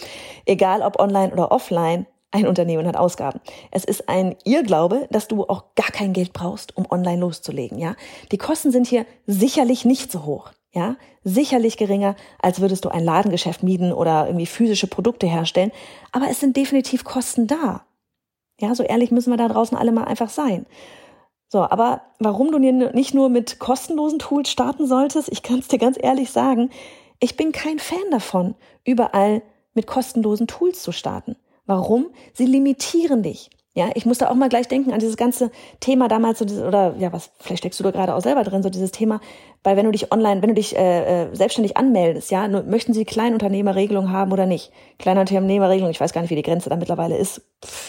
egal 0.45 0.81
ob 0.81 0.99
online 0.99 1.31
oder 1.31 1.49
offline, 1.49 2.07
ein 2.31 2.45
Unternehmen 2.45 2.85
hat 2.85 2.97
Ausgaben. 2.97 3.39
Es 3.71 3.85
ist 3.85 4.09
ein 4.09 4.35
Irrglaube, 4.43 5.07
dass 5.11 5.29
du 5.29 5.45
auch 5.45 5.63
gar 5.75 5.91
kein 5.91 6.11
Geld 6.11 6.33
brauchst, 6.33 6.75
um 6.75 6.91
online 6.91 7.21
loszulegen, 7.21 7.79
ja? 7.79 7.95
Die 8.33 8.37
Kosten 8.37 8.71
sind 8.71 8.85
hier 8.85 9.05
sicherlich 9.27 9.85
nicht 9.85 10.11
so 10.11 10.25
hoch, 10.25 10.51
ja? 10.73 10.97
Sicherlich 11.23 11.77
geringer, 11.77 12.17
als 12.41 12.59
würdest 12.59 12.83
du 12.83 12.89
ein 12.89 13.05
Ladengeschäft 13.05 13.63
mieten 13.63 13.93
oder 13.93 14.25
irgendwie 14.25 14.45
physische 14.45 14.87
Produkte 14.87 15.27
herstellen, 15.27 15.71
aber 16.11 16.25
es 16.29 16.41
sind 16.41 16.57
definitiv 16.57 17.05
Kosten 17.05 17.47
da. 17.47 17.85
Ja, 18.59 18.75
so 18.75 18.83
ehrlich 18.83 19.09
müssen 19.09 19.31
wir 19.31 19.37
da 19.37 19.47
draußen 19.47 19.77
alle 19.77 19.93
mal 19.93 20.03
einfach 20.03 20.29
sein. 20.29 20.65
So, 21.47 21.61
aber 21.61 22.01
warum 22.19 22.51
du 22.51 22.59
nicht 22.59 23.13
nur 23.13 23.29
mit 23.29 23.59
kostenlosen 23.59 24.19
Tools 24.19 24.49
starten 24.49 24.87
solltest, 24.87 25.29
ich 25.31 25.43
kann 25.43 25.59
es 25.59 25.67
dir 25.67 25.79
ganz 25.79 25.97
ehrlich 26.01 26.31
sagen, 26.31 26.69
ich 27.19 27.37
bin 27.37 27.51
kein 27.51 27.79
Fan 27.79 28.11
davon, 28.11 28.55
überall 28.83 29.41
mit 29.73 29.87
kostenlosen 29.87 30.47
Tools 30.47 30.81
zu 30.81 30.91
starten. 30.91 31.35
Warum? 31.65 32.07
Sie 32.33 32.45
limitieren 32.45 33.23
dich. 33.23 33.49
Ja, 33.77 33.89
ich 33.93 34.05
musste 34.05 34.31
auch 34.31 34.35
mal 34.35 34.47
gleich 34.47 34.69
denken 34.69 34.93
an 34.93 34.99
dieses 34.99 35.17
ganze 35.17 35.51
Thema 35.81 36.07
damals, 36.07 36.41
oder 36.41 36.95
ja, 36.97 37.11
was, 37.11 37.29
vielleicht 37.41 37.59
steckst 37.59 37.77
du 37.77 37.83
da 37.83 37.91
gerade 37.91 38.15
auch 38.15 38.21
selber 38.21 38.45
drin, 38.45 38.63
so 38.63 38.69
dieses 38.69 38.91
Thema, 38.91 39.19
weil 39.63 39.75
wenn 39.75 39.83
du 39.83 39.91
dich 39.91 40.13
online, 40.13 40.41
wenn 40.41 40.47
du 40.47 40.55
dich 40.55 40.77
äh, 40.77 41.23
äh 41.23 41.35
selbstständig 41.35 41.75
anmeldest, 41.75 42.31
ja, 42.31 42.47
möchten 42.47 42.93
sie 42.93 43.03
Kleinunternehmerregelung 43.03 44.13
haben 44.13 44.31
oder 44.31 44.45
nicht? 44.45 44.71
Kleinunternehmerregelung, 44.97 45.91
ich 45.91 45.99
weiß 45.99 46.13
gar 46.13 46.21
nicht, 46.21 46.31
wie 46.31 46.37
die 46.37 46.41
Grenze 46.41 46.69
da 46.69 46.77
mittlerweile 46.77 47.17
ist, 47.17 47.41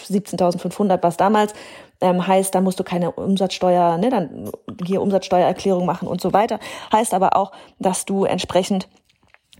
17.500 0.09 1.01
was 1.01 1.15
damals, 1.15 1.53
ähm, 2.01 2.27
heißt, 2.27 2.53
da 2.53 2.59
musst 2.59 2.81
du 2.81 2.83
keine 2.83 3.13
Umsatzsteuer, 3.13 3.97
ne, 3.97 4.09
dann 4.09 4.51
hier 4.85 5.01
Umsatzsteuererklärung 5.01 5.85
machen 5.85 6.09
und 6.09 6.19
so 6.19 6.33
weiter. 6.33 6.59
Heißt 6.91 7.13
aber 7.13 7.37
auch, 7.37 7.53
dass 7.79 8.03
du 8.03 8.25
entsprechend 8.25 8.89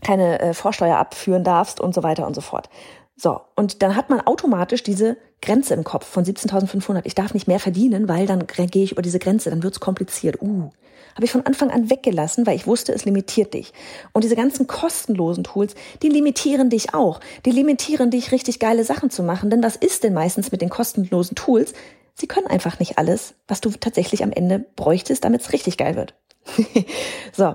keine 0.02 0.40
äh, 0.40 0.52
Vorsteuer 0.52 0.98
abführen 0.98 1.42
darfst 1.42 1.80
und 1.80 1.94
so 1.94 2.02
weiter 2.02 2.26
und 2.26 2.34
so 2.34 2.42
fort. 2.42 2.68
So, 3.16 3.40
und 3.56 3.82
dann 3.82 3.96
hat 3.96 4.10
man 4.10 4.20
automatisch 4.20 4.82
diese 4.82 5.16
Grenze 5.40 5.74
im 5.74 5.84
Kopf 5.84 6.06
von 6.06 6.24
17.500. 6.24 7.02
Ich 7.04 7.14
darf 7.14 7.34
nicht 7.34 7.48
mehr 7.48 7.60
verdienen, 7.60 8.08
weil 8.08 8.26
dann 8.26 8.46
gehe 8.46 8.84
ich 8.84 8.92
über 8.92 9.02
diese 9.02 9.18
Grenze, 9.18 9.50
dann 9.50 9.62
wird's 9.62 9.80
kompliziert. 9.80 10.40
Uh, 10.42 10.70
habe 11.14 11.24
ich 11.24 11.32
von 11.32 11.46
Anfang 11.46 11.70
an 11.70 11.90
weggelassen, 11.90 12.46
weil 12.46 12.56
ich 12.56 12.66
wusste, 12.66 12.92
es 12.92 13.04
limitiert 13.04 13.54
dich. 13.54 13.72
Und 14.12 14.22
diese 14.22 14.36
ganzen 14.36 14.66
kostenlosen 14.66 15.44
Tools, 15.44 15.74
die 16.02 16.08
limitieren 16.08 16.70
dich 16.70 16.94
auch. 16.94 17.20
Die 17.44 17.50
limitieren 17.50 18.10
dich, 18.10 18.30
richtig 18.30 18.60
geile 18.60 18.84
Sachen 18.84 19.10
zu 19.10 19.22
machen. 19.22 19.50
Denn 19.50 19.62
was 19.62 19.76
ist 19.76 20.04
denn 20.04 20.14
meistens 20.14 20.52
mit 20.52 20.60
den 20.60 20.68
kostenlosen 20.68 21.34
Tools? 21.34 21.72
Sie 22.14 22.26
können 22.26 22.46
einfach 22.46 22.78
nicht 22.78 22.98
alles, 22.98 23.34
was 23.46 23.60
du 23.60 23.70
tatsächlich 23.70 24.22
am 24.22 24.32
Ende 24.32 24.64
bräuchtest, 24.76 25.24
damit 25.24 25.40
es 25.40 25.52
richtig 25.52 25.76
geil 25.76 25.96
wird. 25.96 26.14
so. 27.32 27.54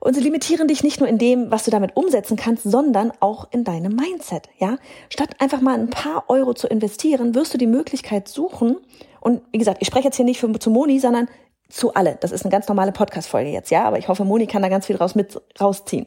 Und 0.00 0.14
sie 0.14 0.22
limitieren 0.22 0.66
dich 0.66 0.82
nicht 0.82 0.98
nur 0.98 1.08
in 1.08 1.18
dem, 1.18 1.50
was 1.50 1.64
du 1.64 1.70
damit 1.70 1.96
umsetzen 1.96 2.36
kannst, 2.36 2.64
sondern 2.64 3.12
auch 3.20 3.48
in 3.52 3.64
deinem 3.64 3.94
Mindset, 3.94 4.48
ja? 4.58 4.78
Statt 5.10 5.36
einfach 5.38 5.60
mal 5.60 5.78
ein 5.78 5.90
paar 5.90 6.24
Euro 6.28 6.54
zu 6.54 6.66
investieren, 6.66 7.34
wirst 7.34 7.54
du 7.54 7.58
die 7.58 7.66
Möglichkeit 7.66 8.26
suchen, 8.26 8.76
und 9.20 9.42
wie 9.52 9.58
gesagt, 9.58 9.78
ich 9.80 9.86
spreche 9.86 10.06
jetzt 10.06 10.16
hier 10.16 10.24
nicht 10.24 10.40
für, 10.40 10.50
zu 10.58 10.70
Moni, 10.70 10.98
sondern 10.98 11.28
zu 11.68 11.94
alle. 11.94 12.18
Das 12.20 12.32
ist 12.32 12.44
eine 12.44 12.50
ganz 12.50 12.66
normale 12.66 12.90
Podcast-Folge 12.90 13.50
jetzt, 13.50 13.70
ja, 13.70 13.84
aber 13.84 13.98
ich 13.98 14.08
hoffe, 14.08 14.24
Moni 14.24 14.46
kann 14.46 14.62
da 14.62 14.68
ganz 14.68 14.86
viel 14.86 14.96
raus 14.96 15.14
mit 15.14 15.40
rausziehen. 15.60 16.06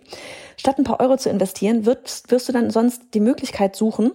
Statt 0.58 0.78
ein 0.78 0.84
paar 0.84 1.00
Euro 1.00 1.16
zu 1.16 1.30
investieren, 1.30 1.86
wirst, 1.86 2.32
wirst 2.32 2.50
du 2.50 2.54
dann 2.54 2.70
sonst 2.70 3.14
die 3.14 3.22
Möglichkeit 3.22 3.76
suchen, 3.76 4.12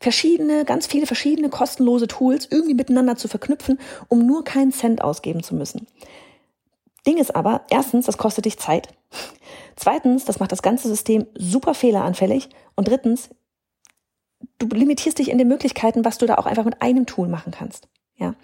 verschiedene, 0.00 0.64
ganz 0.64 0.86
viele 0.86 1.06
verschiedene 1.06 1.50
kostenlose 1.50 2.06
Tools 2.06 2.48
irgendwie 2.50 2.74
miteinander 2.74 3.16
zu 3.16 3.28
verknüpfen, 3.28 3.78
um 4.08 4.24
nur 4.24 4.44
keinen 4.44 4.72
Cent 4.72 5.02
ausgeben 5.02 5.42
zu 5.42 5.54
müssen. 5.54 5.86
Ding 7.06 7.16
ist 7.16 7.34
aber, 7.34 7.62
erstens, 7.70 8.06
das 8.06 8.18
kostet 8.18 8.44
dich 8.44 8.58
Zeit. 8.58 8.88
Zweitens, 9.76 10.24
das 10.24 10.40
macht 10.40 10.52
das 10.52 10.62
ganze 10.62 10.88
System 10.88 11.26
super 11.34 11.74
fehleranfällig. 11.74 12.48
Und 12.74 12.88
drittens, 12.88 13.30
du 14.58 14.66
limitierst 14.66 15.18
dich 15.18 15.30
in 15.30 15.38
den 15.38 15.48
Möglichkeiten, 15.48 16.04
was 16.04 16.18
du 16.18 16.26
da 16.26 16.36
auch 16.36 16.46
einfach 16.46 16.64
mit 16.64 16.82
einem 16.82 17.06
Tool 17.06 17.28
machen 17.28 17.52
kannst. 17.52 17.88
Ja. 18.16 18.34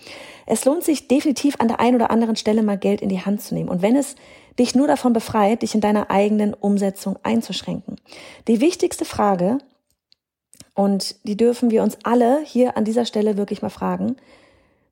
Es 0.46 0.64
lohnt 0.64 0.84
sich 0.84 1.08
definitiv 1.08 1.56
an 1.58 1.68
der 1.68 1.80
einen 1.80 1.96
oder 1.96 2.11
anderen 2.11 2.37
Stelle 2.37 2.62
mal 2.62 2.78
Geld 2.78 3.02
in 3.02 3.08
die 3.08 3.25
Hand 3.25 3.42
zu 3.42 3.54
nehmen. 3.54 3.68
Und 3.68 3.82
wenn 3.82 3.96
es 3.96 4.14
dich 4.58 4.75
nur 4.75 4.87
davon 4.87 5.12
befreit, 5.12 5.62
dich 5.62 5.75
in 5.75 5.80
deiner 5.80 6.11
eigenen 6.11 6.54
Umsetzung 6.54 7.18
einzuschränken. 7.25 7.96
Die 8.46 8.61
wichtigste 8.61 9.04
Frage, 9.04 9.58
und 10.75 11.26
die 11.26 11.37
dürfen 11.37 11.70
wir 11.70 11.82
uns 11.82 11.99
alle 12.04 12.40
hier 12.44 12.76
an 12.76 12.84
dieser 12.84 13.04
Stelle 13.04 13.37
wirklich 13.37 13.62
mal 13.62 13.70
fragen, 13.70 14.16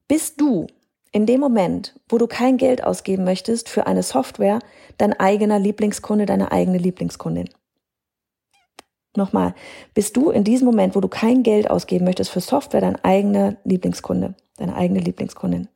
bist 0.09 0.40
du 0.40 0.66
in 1.12 1.26
dem 1.26 1.40
Moment, 1.40 1.95
wo 2.09 2.19
du 2.19 2.26
kein 2.26 2.57
Geld 2.57 2.83
ausgeben 2.85 3.25
möchtest 3.25 3.69
für 3.69 3.87
eine 3.87 4.02
Software, 4.02 4.59
dein 4.97 5.12
eigener 5.12 5.59
Lieblingskunde, 5.59 6.26
deine 6.26 6.50
eigene 6.52 6.78
Lieblingskundin. 6.78 7.50
Nochmal, 9.14 9.54
bist 9.92 10.16
du 10.16 10.31
in 10.31 10.42
diesem 10.42 10.64
Moment, 10.64 10.97
wo 10.97 11.00
du 11.00 11.09
kein 11.09 11.42
Geld 11.42 11.71
ausgeben 11.71 12.07
möchtest 12.07 12.31
für 12.31 12.40
Software, 12.40 12.81
dein 12.81 12.97
eigener 13.04 13.57
Lieblingskunde, 13.64 14.35
deine 14.57 14.75
eigene 14.75 15.00
Lieblingskundin? 15.00 15.69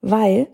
Weil 0.00 0.48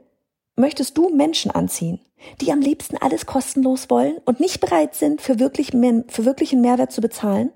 möchtest 0.54 0.98
du 0.98 1.08
Menschen 1.08 1.50
anziehen, 1.50 1.98
die 2.42 2.52
am 2.52 2.60
liebsten 2.60 2.98
alles 2.98 3.24
kostenlos 3.24 3.88
wollen 3.88 4.18
und 4.26 4.38
nicht 4.38 4.60
bereit 4.60 4.94
sind, 4.94 5.22
für, 5.22 5.38
wirklich, 5.38 5.68
für 5.68 6.24
wirklichen 6.26 6.60
Mehrwert 6.60 6.92
zu 6.92 7.00
bezahlen? 7.00 7.50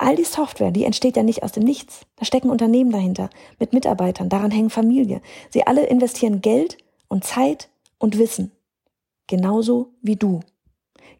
All 0.00 0.14
die 0.14 0.24
Software, 0.24 0.70
die 0.70 0.84
entsteht 0.84 1.16
ja 1.16 1.24
nicht 1.24 1.42
aus 1.42 1.50
dem 1.50 1.64
Nichts. 1.64 2.06
Da 2.16 2.24
stecken 2.24 2.50
Unternehmen 2.50 2.92
dahinter, 2.92 3.30
mit 3.58 3.72
Mitarbeitern, 3.72 4.28
daran 4.28 4.52
hängen 4.52 4.70
Familie. 4.70 5.20
Sie 5.50 5.66
alle 5.66 5.84
investieren 5.86 6.40
Geld 6.40 6.78
und 7.08 7.24
Zeit 7.24 7.68
und 7.98 8.16
Wissen. 8.16 8.52
Genauso 9.26 9.90
wie 10.00 10.14
du. 10.14 10.40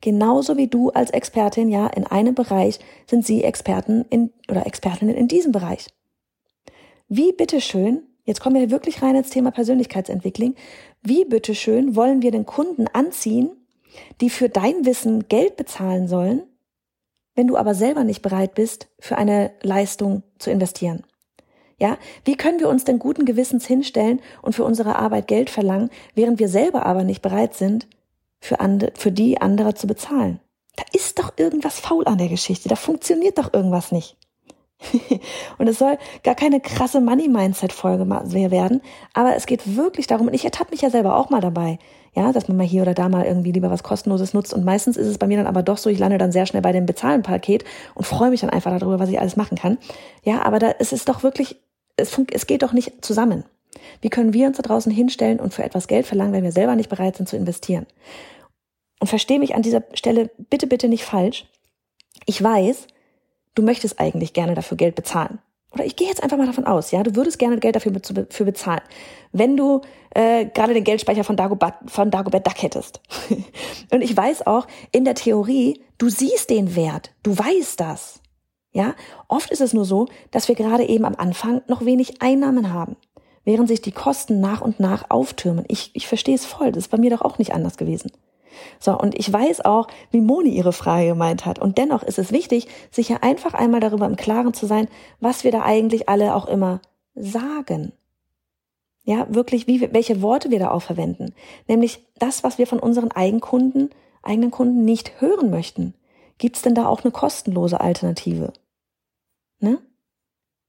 Genauso 0.01 0.57
wie 0.57 0.69
du 0.69 0.91
als 0.91 1.11
Expertin, 1.11 1.69
ja, 1.69 1.89
in 1.89 2.07
einem 2.07 2.37
Bereich 2.37 2.79
sind 3.09 3.27
sie 3.27 3.43
Experten 3.43 4.05
in, 4.11 4.33
oder 4.49 4.65
Expertinnen 4.65 5.17
in 5.17 5.27
diesem 5.27 5.51
Bereich. 5.51 5.89
Wie 7.09 7.33
bitteschön, 7.33 8.03
jetzt 8.25 8.41
kommen 8.41 8.55
wir 8.57 8.71
wirklich 8.71 9.03
rein 9.03 9.17
ins 9.17 9.31
Thema 9.31 9.51
Persönlichkeitsentwicklung, 9.51 10.55
wie 11.03 11.25
bitteschön 11.25 11.97
wollen 11.97 12.23
wir 12.23 12.31
den 12.31 12.47
Kunden 12.47 12.87
anziehen, 12.87 13.51
die 14.21 14.31
für 14.31 14.49
dein 14.49 14.85
Wissen 14.85 15.27
Geld 15.27 15.57
bezahlen 15.57 16.07
sollen, 16.07 16.45
wenn 17.39 17.47
du 17.47 17.57
aber 17.57 17.73
selber 17.73 18.03
nicht 18.03 18.21
bereit 18.21 18.57
bist, 18.57 18.89
für 18.99 19.17
eine 19.17 19.53
Leistung 19.63 20.25
zu 20.41 20.51
investieren? 20.51 21.05
Ja, 21.79 21.97
wie 22.25 22.35
können 22.35 22.59
wir 22.59 22.69
uns 22.69 22.83
denn 22.83 22.99
guten 22.99 23.27
Gewissens 23.27 23.65
hinstellen 23.65 24.21
und 24.43 24.57
für 24.57 24.65
unsere 24.65 24.97
Arbeit 24.97 25.29
Geld 25.29 25.49
verlangen, 25.49 25.91
während 26.17 26.41
wir 26.41 26.49
selber 26.49 26.85
aber 26.85 27.05
nicht 27.05 27.23
bereit 27.23 27.55
sind, 27.55 27.87
für, 28.41 28.59
and 28.59 28.91
für 28.99 29.13
die 29.13 29.41
andere 29.41 29.75
zu 29.75 29.87
bezahlen? 29.87 30.41
Da 30.75 30.83
ist 30.93 31.21
doch 31.21 31.35
irgendwas 31.37 31.79
faul 31.79 32.09
an 32.09 32.19
der 32.19 32.29
Geschichte, 32.29 32.69
da 32.69 32.75
funktioniert 32.75 33.39
doch 33.39 33.55
irgendwas 33.55 33.93
nicht. 33.93 34.17
und 35.59 35.69
es 35.69 35.79
soll 35.79 35.97
gar 36.25 36.35
keine 36.35 36.61
krasse 36.61 37.01
Money-Mindset-Folge 37.01 38.05
werden, 38.51 38.81
aber 39.15 39.37
es 39.37 39.47
geht 39.47 39.77
wirklich 39.77 40.09
darum, 40.09 40.27
und 40.27 40.35
ich 40.35 40.45
ertappe 40.45 40.73
mich 40.73 40.81
ja 40.81 40.91
selber 40.91 41.17
auch 41.17 41.31
mal 41.31 41.41
dabei, 41.41 41.79
ja, 42.15 42.33
dass 42.33 42.49
man 42.49 42.57
mal 42.57 42.67
hier 42.67 42.83
oder 42.83 42.95
da 42.95 43.09
mal 43.09 43.25
irgendwie 43.25 43.53
lieber 43.53 43.71
was 43.71 43.83
kostenloses 43.83 44.35
nutzt. 44.35 44.55
Und 44.55 44.65
meistens 44.65 44.97
ist 44.97 45.07
es 45.07 45.19
bei 45.19 45.27
mir 45.27 45.37
dann 45.37 45.47
aber 45.47 45.63
doch 45.63 45.79
so, 45.79 45.91
ich 45.91 45.99
lande 45.99 46.19
dann 46.19 46.33
sehr 46.33 46.47
schnell 46.47 46.63
bei 46.63 46.73
dem 46.73 46.87
Bezahlen-Paket 46.87 47.65
und 47.95 48.05
freue 48.05 48.31
mich 48.31 48.41
dann 48.41 48.51
einfach 48.51 48.77
darüber, 48.79 48.99
was 48.99 49.09
ich 49.09 49.21
alles 49.21 49.37
machen 49.37 49.59
kann. 49.59 49.79
Ja, 50.25 50.43
aber 50.43 50.59
da 50.59 50.71
ist 50.71 50.93
es 50.93 51.05
doch 51.05 51.23
wirklich, 51.23 51.57
es, 51.97 52.19
es 52.33 52.47
geht 52.47 52.63
doch 52.63 52.73
nicht 52.73 53.05
zusammen. 53.05 53.45
Wie 54.01 54.11
können 54.11 54.33
wir 54.33 54.47
uns 54.47 54.57
da 54.57 54.63
draußen 54.63 54.91
hinstellen 54.91 55.41
und 55.41 55.55
für 55.55 55.63
etwas 55.63 55.89
Geld 55.89 56.07
verlangen, 56.07 56.33
wenn 56.33 56.45
wir 56.45 56.53
selber 56.53 56.77
nicht 56.77 56.89
bereit 56.89 57.17
sind 57.17 57.29
zu 57.29 57.37
investieren? 57.37 57.87
Und 59.01 59.09
verstehe 59.09 59.39
mich 59.39 59.55
an 59.55 59.63
dieser 59.63 59.85
Stelle 59.95 60.31
bitte, 60.51 60.67
bitte 60.67 60.89
nicht 60.89 61.05
falsch. 61.05 61.47
Ich 62.27 62.43
weiß, 62.43 62.87
du 63.55 63.63
möchtest 63.63 64.01
eigentlich 64.01 64.33
gerne 64.33 64.55
dafür 64.55 64.77
Geld 64.77 64.95
bezahlen. 64.95 65.39
Oder 65.73 65.85
ich 65.85 65.97
gehe 65.97 66.09
jetzt 66.09 66.23
einfach 66.23 66.39
mal 66.39 66.47
davon 66.47 66.65
aus, 66.65 66.91
ja, 66.91 67.03
du 67.03 67.15
würdest 67.15 67.39
gerne 67.39 67.59
Geld 67.59 67.77
dafür 67.77 67.93
für 68.31 68.45
bezahlen, 68.45 68.81
wenn 69.33 69.57
du 69.57 69.83
äh, 70.15 70.47
gerade 70.47 70.73
den 70.73 70.85
Geldspeicher 70.85 71.25
von 71.25 71.37
Dagobert, 71.37 71.75
von 71.87 72.11
Dagobert 72.11 72.47
Duck 72.47 72.63
hättest. 72.63 73.01
Und 73.93 74.01
ich 74.01 74.17
weiß 74.17 74.47
auch, 74.47 74.67
in 74.93 75.05
der 75.05 75.15
Theorie, 75.15 75.83
du 75.99 76.09
siehst 76.09 76.51
den 76.51 76.75
Wert, 76.75 77.13
du 77.23 77.37
weißt 77.37 77.81
das. 77.81 78.21
Ja, 78.73 78.95
oft 79.29 79.51
ist 79.51 79.61
es 79.61 79.73
nur 79.73 79.85
so, 79.85 80.09
dass 80.31 80.49
wir 80.49 80.55
gerade 80.55 80.85
eben 80.85 81.05
am 81.05 81.17
Anfang 81.17 81.63
noch 81.69 81.85
wenig 81.85 82.21
Einnahmen 82.23 82.73
haben, 82.73 82.97
während 83.45 83.69
sich 83.69 83.81
die 83.81 83.93
Kosten 83.93 84.41
nach 84.41 84.61
und 84.61 84.79
nach 84.79 85.11
auftürmen. 85.11 85.65
Ich, 85.69 85.91
ich 85.95 86.07
verstehe 86.07 86.35
es 86.35 86.45
voll, 86.45 86.73
das 86.73 86.85
ist 86.85 86.91
bei 86.91 86.99
mir 86.99 87.11
doch 87.11 87.23
auch 87.23 87.39
nicht 87.39 87.55
anders 87.55 87.77
gewesen. 87.77 88.11
So, 88.79 88.99
und 88.99 89.19
ich 89.19 89.33
weiß 89.33 89.65
auch, 89.65 89.89
wie 90.11 90.21
Moni 90.21 90.51
ihre 90.51 90.73
Frage 90.73 91.09
gemeint 91.09 91.47
hat. 91.47 91.59
Und 91.59 91.79
dennoch 91.79 92.03
ist 92.03 92.19
es 92.19 92.33
wichtig, 92.33 92.69
sich 92.91 93.09
ja 93.09 93.19
einfach 93.23 93.55
einmal 93.55 93.81
darüber 93.81 94.07
im 94.07 94.17
Klaren 94.17 94.55
zu 94.55 94.67
sein, 94.67 94.89
was 95.21 95.45
wir 95.45 95.53
da 95.53 95.63
eigentlich 95.63 96.09
alle 96.09 96.35
auch 96.35 96.47
immer 96.47 96.81
sagen. 97.15 97.93
Ja, 99.05 99.27
wirklich, 99.31 99.67
wie, 99.67 99.93
welche 99.93 100.21
Worte 100.21 100.51
wir 100.51 100.59
da 100.59 100.71
auch 100.71 100.83
verwenden. 100.83 101.35
Nämlich 101.67 102.05
das, 102.19 102.45
was 102.45 102.59
wir 102.59 102.67
von 102.67 102.79
unseren 102.79 103.11
Eigenkunden, 103.11 103.91
eigenen 104.23 104.51
Kunden 104.51 104.85
nicht 104.85 105.21
hören 105.21 105.51
möchten. 105.51 105.95
Gibt 106.37 106.57
es 106.57 106.63
denn 106.63 106.75
da 106.75 106.87
auch 106.87 107.03
eine 107.05 107.11
kostenlose 107.11 107.81
Alternative? 107.81 108.53
Ne? 109.61 109.79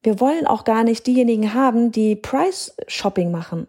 Wir 0.01 0.19
wollen 0.19 0.48
auch 0.48 0.63
gar 0.63 0.83
nicht 0.83 1.05
diejenigen 1.05 1.53
haben, 1.53 1.91
die 1.91 2.15
Price-Shopping 2.15 3.31
machen. 3.31 3.67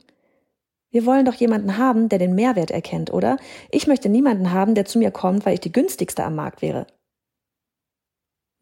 Wir 0.90 1.06
wollen 1.06 1.24
doch 1.24 1.34
jemanden 1.34 1.78
haben, 1.78 2.08
der 2.08 2.18
den 2.18 2.34
Mehrwert 2.34 2.70
erkennt, 2.70 3.12
oder? 3.12 3.36
Ich 3.70 3.86
möchte 3.86 4.08
niemanden 4.08 4.52
haben, 4.52 4.74
der 4.74 4.84
zu 4.84 4.98
mir 4.98 5.10
kommt, 5.10 5.46
weil 5.46 5.54
ich 5.54 5.60
die 5.60 5.72
günstigste 5.72 6.24
am 6.24 6.34
Markt 6.34 6.62
wäre. 6.62 6.86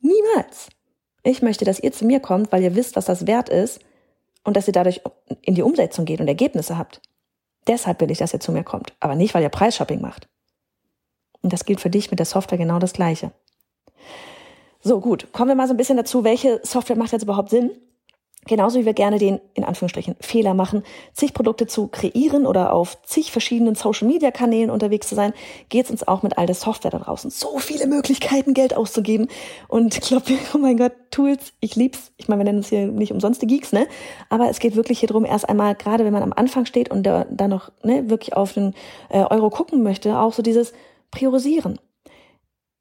Niemals. 0.01 0.69
Ich 1.23 1.43
möchte, 1.43 1.65
dass 1.65 1.81
ihr 1.81 1.93
zu 1.93 2.05
mir 2.05 2.21
kommt, 2.21 2.53
weil 2.53 2.63
ihr 2.63 2.77
wisst, 2.77 2.97
was 2.97 3.07
das 3.07 3.27
wert 3.27 3.49
ist 3.49 3.81
und 4.45 4.57
dass 4.57 4.67
ihr 4.67 4.73
dadurch 4.73 5.01
in 5.43 5.55
die 5.55 5.63
Umsetzung 5.63 6.05
geht 6.05 6.21
und 6.21 6.29
Ergebnisse 6.29 6.79
habt. 6.79 7.01
Deshalb 7.67 8.01
will 8.01 8.11
ich, 8.11 8.19
dass 8.19 8.33
ihr 8.33 8.41
zu 8.41 8.53
mir 8.53 8.65
kommt, 8.65 8.95
aber 9.01 9.15
nicht, 9.15 9.35
weil 9.35 9.43
ihr 9.43 9.49
Preisshopping 9.49 10.01
macht. 10.01 10.29
Und 11.43 11.53
das 11.53 11.65
gilt 11.65 11.81
für 11.81 11.91
dich 11.91 12.11
mit 12.11 12.19
der 12.19 12.27
Software 12.27 12.59
genau 12.59 12.79
das 12.79 12.93
Gleiche. 12.93 13.33
So, 14.81 15.01
gut. 15.01 15.33
Kommen 15.33 15.51
wir 15.51 15.55
mal 15.55 15.67
so 15.67 15.75
ein 15.75 15.77
bisschen 15.77 15.97
dazu, 15.97 16.25
welche 16.25 16.61
Software 16.63 16.97
macht 16.97 17.13
jetzt 17.13 17.23
überhaupt 17.23 17.51
Sinn? 17.51 17.71
Genauso 18.49 18.81
wie 18.81 18.87
wir 18.87 18.95
gerne 18.95 19.19
den, 19.19 19.41
in 19.53 19.63
Anführungsstrichen, 19.63 20.17
Fehler 20.21 20.55
machen, 20.55 20.83
zig 21.13 21.35
Produkte 21.35 21.67
zu 21.67 21.89
kreieren 21.89 22.47
oder 22.47 22.73
auf 22.73 23.01
zig 23.03 23.31
verschiedenen 23.31 23.75
Social-Media-Kanälen 23.75 24.71
unterwegs 24.71 25.07
zu 25.07 25.15
sein, 25.15 25.35
geht 25.69 25.85
es 25.85 25.91
uns 25.91 26.09
auch 26.09 26.23
mit 26.23 26.39
all 26.39 26.47
der 26.47 26.55
Software 26.55 26.91
da 26.91 26.99
draußen. 26.99 27.31
So 27.31 27.59
viele 27.59 27.87
Möglichkeiten, 27.87 28.55
Geld 28.55 28.75
auszugeben. 28.75 29.29
Und 29.69 30.01
glaub 30.01 30.29
mir, 30.29 30.39
oh 30.55 30.59
mein 30.59 30.79
Gott, 30.79 30.93
Tools, 31.11 31.53
ich 31.61 31.77
lieb's. 31.77 32.11
Ich 32.17 32.29
meine, 32.29 32.41
wir 32.41 32.45
nennen 32.45 32.61
es 32.61 32.71
hier 32.71 32.87
nicht 32.87 33.13
umsonst 33.13 33.43
die 33.43 33.47
Geeks, 33.47 33.73
ne? 33.73 33.87
Aber 34.31 34.49
es 34.49 34.61
geht 34.61 34.77
wirklich 34.77 35.01
hier 35.01 35.09
drum, 35.09 35.27
erst 35.27 35.47
einmal, 35.47 35.75
gerade 35.75 36.07
wenn 36.07 36.13
man 36.13 36.23
am 36.23 36.33
Anfang 36.33 36.65
steht 36.65 36.91
und 36.91 37.03
da, 37.03 37.27
da 37.31 37.49
noch 37.49 37.71
ne, 37.83 38.09
wirklich 38.09 38.35
auf 38.35 38.55
den 38.55 38.75
äh, 39.11 39.25
Euro 39.25 39.51
gucken 39.51 39.83
möchte, 39.83 40.19
auch 40.19 40.33
so 40.33 40.41
dieses 40.41 40.73
Priorisieren. 41.11 41.79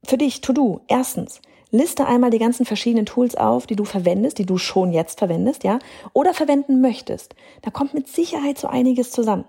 Für 0.05 0.17
dich, 0.17 0.39
to 0.39 0.53
do, 0.53 0.79
erstens, 0.87 1.41
Liste 1.71 2.05
einmal 2.05 2.29
die 2.29 2.39
ganzen 2.39 2.65
verschiedenen 2.65 3.05
Tools 3.05 3.35
auf, 3.35 3.67
die 3.67 3.75
du 3.75 3.83
verwendest, 3.83 4.37
die 4.37 4.45
du 4.45 4.57
schon 4.57 4.93
jetzt 4.93 5.19
verwendest, 5.19 5.63
ja, 5.63 5.79
oder 6.13 6.33
verwenden 6.33 6.81
möchtest. 6.81 7.35
Da 7.61 7.71
kommt 7.71 7.93
mit 7.93 8.07
Sicherheit 8.07 8.57
so 8.57 8.67
einiges 8.67 9.11
zusammen. 9.11 9.45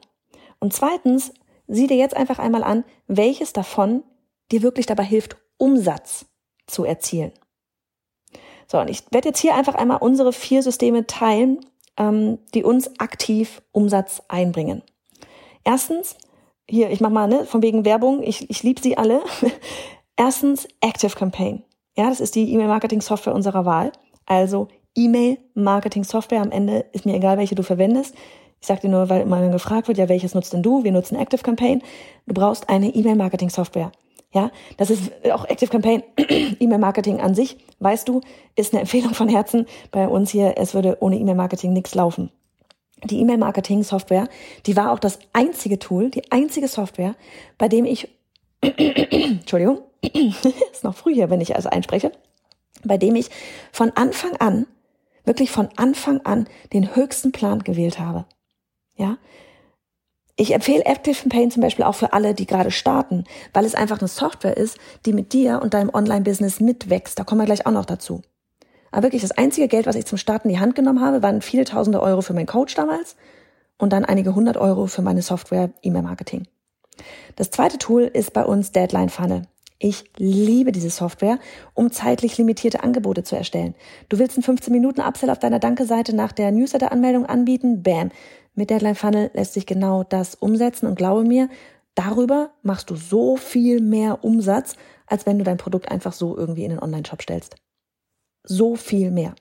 Und 0.59 0.73
zweitens, 0.73 1.33
sieh 1.69 1.87
dir 1.87 1.97
jetzt 1.97 2.17
einfach 2.17 2.39
einmal 2.39 2.65
an, 2.65 2.85
welches 3.07 3.53
davon 3.53 4.03
dir 4.51 4.63
wirklich 4.63 4.87
dabei 4.87 5.05
hilft, 5.05 5.37
Umsatz 5.59 6.27
zu 6.67 6.85
erzielen. 6.85 7.33
So, 8.71 8.79
und 8.79 8.91
ich 8.91 9.05
werde 9.11 9.29
jetzt 9.29 9.41
hier 9.41 9.55
einfach 9.55 9.75
einmal 9.75 9.99
unsere 9.99 10.33
vier 10.33 10.63
Systeme 10.63 11.07
teilen, 11.07 11.61
ähm, 11.97 12.39
die 12.55 12.65
uns 12.65 12.99
aktiv 13.01 13.63
Umsatz 13.73 14.23
einbringen. 14.29 14.83
Erstens, 15.65 16.17
hier, 16.69 16.91
ich 16.91 17.01
mach 17.01 17.11
mal, 17.11 17.29
ne, 17.29 17.47
von 17.47 17.63
wegen 17.63 17.85
Werbung, 17.85 18.23
ich, 18.23 18.51
ich 18.51 18.63
liebe 18.63 18.81
sie 18.83 18.99
alle. 18.99 19.23
Erstens, 20.17 20.69
Active 20.81 21.15
Campaign. 21.15 21.63
Ja, 21.99 22.09
das 22.09 22.21
ist 22.21 22.37
die 22.37 22.53
E-Mail-Marketing-Software 22.53 23.35
unserer 23.35 23.65
Wahl. 23.65 23.91
Also 24.25 24.69
E-Mail-Marketing-Software. 24.95 26.41
Am 26.41 26.53
Ende 26.53 26.85
ist 26.93 27.05
mir 27.07 27.17
egal, 27.17 27.39
welche 27.39 27.57
du 27.57 27.65
verwendest. 27.65 28.15
Ich 28.61 28.69
sage 28.69 28.83
dir 28.83 28.89
nur, 28.89 29.09
weil 29.09 29.23
immer 29.23 29.49
gefragt 29.49 29.89
wird, 29.89 29.99
ja, 29.99 30.09
welches 30.09 30.33
nutzt 30.33 30.53
denn 30.53 30.63
du? 30.63 30.85
Wir 30.85 30.93
nutzen 30.93 31.17
Active 31.17 31.43
Campaign. 31.43 31.83
Du 32.27 32.35
brauchst 32.35 32.69
eine 32.69 32.95
E-Mail-Marketing-Software. 32.95 33.91
Ja, 34.33 34.53
das 34.77 34.91
ist 34.91 35.11
auch 35.33 35.45
Active 35.47 35.71
Campaign, 35.71 36.05
E-Mail-Marketing 36.61 37.19
an 37.21 37.35
sich, 37.35 37.57
weißt 37.81 38.07
du, 38.09 38.21
ist 38.57 38.75
eine 38.75 38.83
Empfehlung 38.83 39.15
von 39.15 39.29
Herzen 39.29 39.67
bei 39.91 40.07
uns 40.07 40.31
hier. 40.31 40.55
Es 40.57 40.75
würde 40.75 40.99
ohne 41.01 41.19
E-Mail-Marketing 41.19 41.73
nichts 41.73 41.97
laufen. 41.97 42.31
Die 43.05 43.21
E-Mail-Marketing-Software, 43.21 44.29
die 44.67 44.77
war 44.77 44.93
auch 44.93 44.99
das 44.99 45.19
einzige 45.33 45.79
Tool, 45.79 46.11
die 46.11 46.31
einzige 46.31 46.69
Software, 46.69 47.17
bei 47.57 47.69
dem 47.69 47.85
ich, 47.87 48.09
Entschuldigung, 48.61 49.83
ist 50.03 50.85
noch 50.85 50.97
früh 50.97 51.15
hier, 51.15 51.31
wenn 51.31 51.41
ich 51.41 51.57
also 51.57 51.69
einspreche, 51.69 52.13
bei 52.85 52.99
dem 52.99 53.15
ich 53.15 53.31
von 53.73 53.91
Anfang 53.91 54.37
an, 54.37 54.67
wirklich 55.25 55.51
von 55.51 55.69
Anfang 55.77 56.21
an 56.23 56.49
den 56.73 56.95
höchsten 56.95 57.33
Plan 57.33 57.61
gewählt 57.61 57.99
habe. 57.99 58.25
Ja, 58.97 59.19
ich 60.41 60.55
empfehle 60.55 60.85
Active 60.85 61.17
Campaign 61.17 61.51
zum 61.51 61.63
Beispiel 61.63 61.85
auch 61.85 61.97
für 61.97 62.13
alle, 62.13 62.33
die 62.33 62.47
gerade 62.47 62.71
starten, 62.71 63.25
weil 63.53 63.65
es 63.65 63.75
einfach 63.75 63.99
eine 63.99 64.07
Software 64.07 64.57
ist, 64.57 64.79
die 65.05 65.13
mit 65.13 65.33
dir 65.33 65.61
und 65.61 65.75
deinem 65.75 65.91
Online-Business 65.93 66.61
mitwächst. 66.61 67.19
Da 67.19 67.25
kommen 67.25 67.41
wir 67.41 67.47
gleich 67.47 67.67
auch 67.67 67.73
noch 67.73 67.85
dazu. 67.85 68.23
Aber 68.93 69.03
wirklich, 69.03 69.23
das 69.23 69.33
einzige 69.33 69.67
Geld, 69.67 69.87
was 69.87 69.97
ich 69.97 70.07
zum 70.07 70.17
Starten 70.17 70.49
in 70.49 70.55
die 70.55 70.61
Hand 70.61 70.77
genommen 70.77 71.01
habe, 71.01 71.25
waren 71.25 71.43
viele 71.43 71.65
tausende 71.65 72.01
Euro 72.01 72.23
für 72.23 72.35
meinen 72.35 72.47
Coach 72.47 72.77
damals 72.77 73.17
und 73.79 73.93
dann 73.93 74.05
einige 74.05 74.37
hundert 74.37 74.57
Euro 74.57 74.87
für 74.87 75.03
meine 75.03 75.23
Software 75.23 75.71
E-Mail-Marketing. 75.83 76.47
Das 77.37 77.51
zweite 77.51 77.79
Tool 77.79 78.03
ist 78.03 78.33
bei 78.33 78.45
uns 78.45 78.73
Deadline 78.73 79.09
Funnel. 79.09 79.43
Ich 79.81 80.11
liebe 80.17 80.73
diese 80.73 80.91
Software, 80.91 81.39
um 81.73 81.93
zeitlich 81.93 82.37
limitierte 82.37 82.83
Angebote 82.83 83.23
zu 83.23 83.37
erstellen. 83.37 83.77
Du 84.09 84.19
willst 84.19 84.37
einen 84.37 84.43
15 84.43 84.73
Minuten 84.73 85.01
Upsell 85.01 85.31
auf 85.31 85.39
deiner 85.39 85.61
Danke-Seite 85.61 86.17
nach 86.17 86.33
der 86.33 86.51
Newsletter-Anmeldung 86.51 87.27
anbieten? 87.27 87.83
Bam. 87.83 88.11
Mit 88.55 88.71
Deadline 88.71 88.97
Funnel 88.97 89.31
lässt 89.35 89.55
sich 89.55 89.67
genau 89.67 90.03
das 90.03 90.35
umsetzen 90.35 90.87
und 90.87 90.97
glaube 90.97 91.23
mir, 91.23 91.49
darüber 91.95 92.51
machst 92.63 92.91
du 92.91 92.97
so 92.97 93.37
viel 93.37 93.81
mehr 93.81 94.25
Umsatz, 94.25 94.75
als 95.07 95.27
wenn 95.27 95.39
du 95.39 95.45
dein 95.45 95.59
Produkt 95.59 95.91
einfach 95.93 96.13
so 96.13 96.37
irgendwie 96.37 96.65
in 96.65 96.71
den 96.71 96.81
Online-Shop 96.81 97.23
stellst. 97.23 97.55
So 98.43 98.75
viel 98.75 99.13
mehr. 99.13 99.35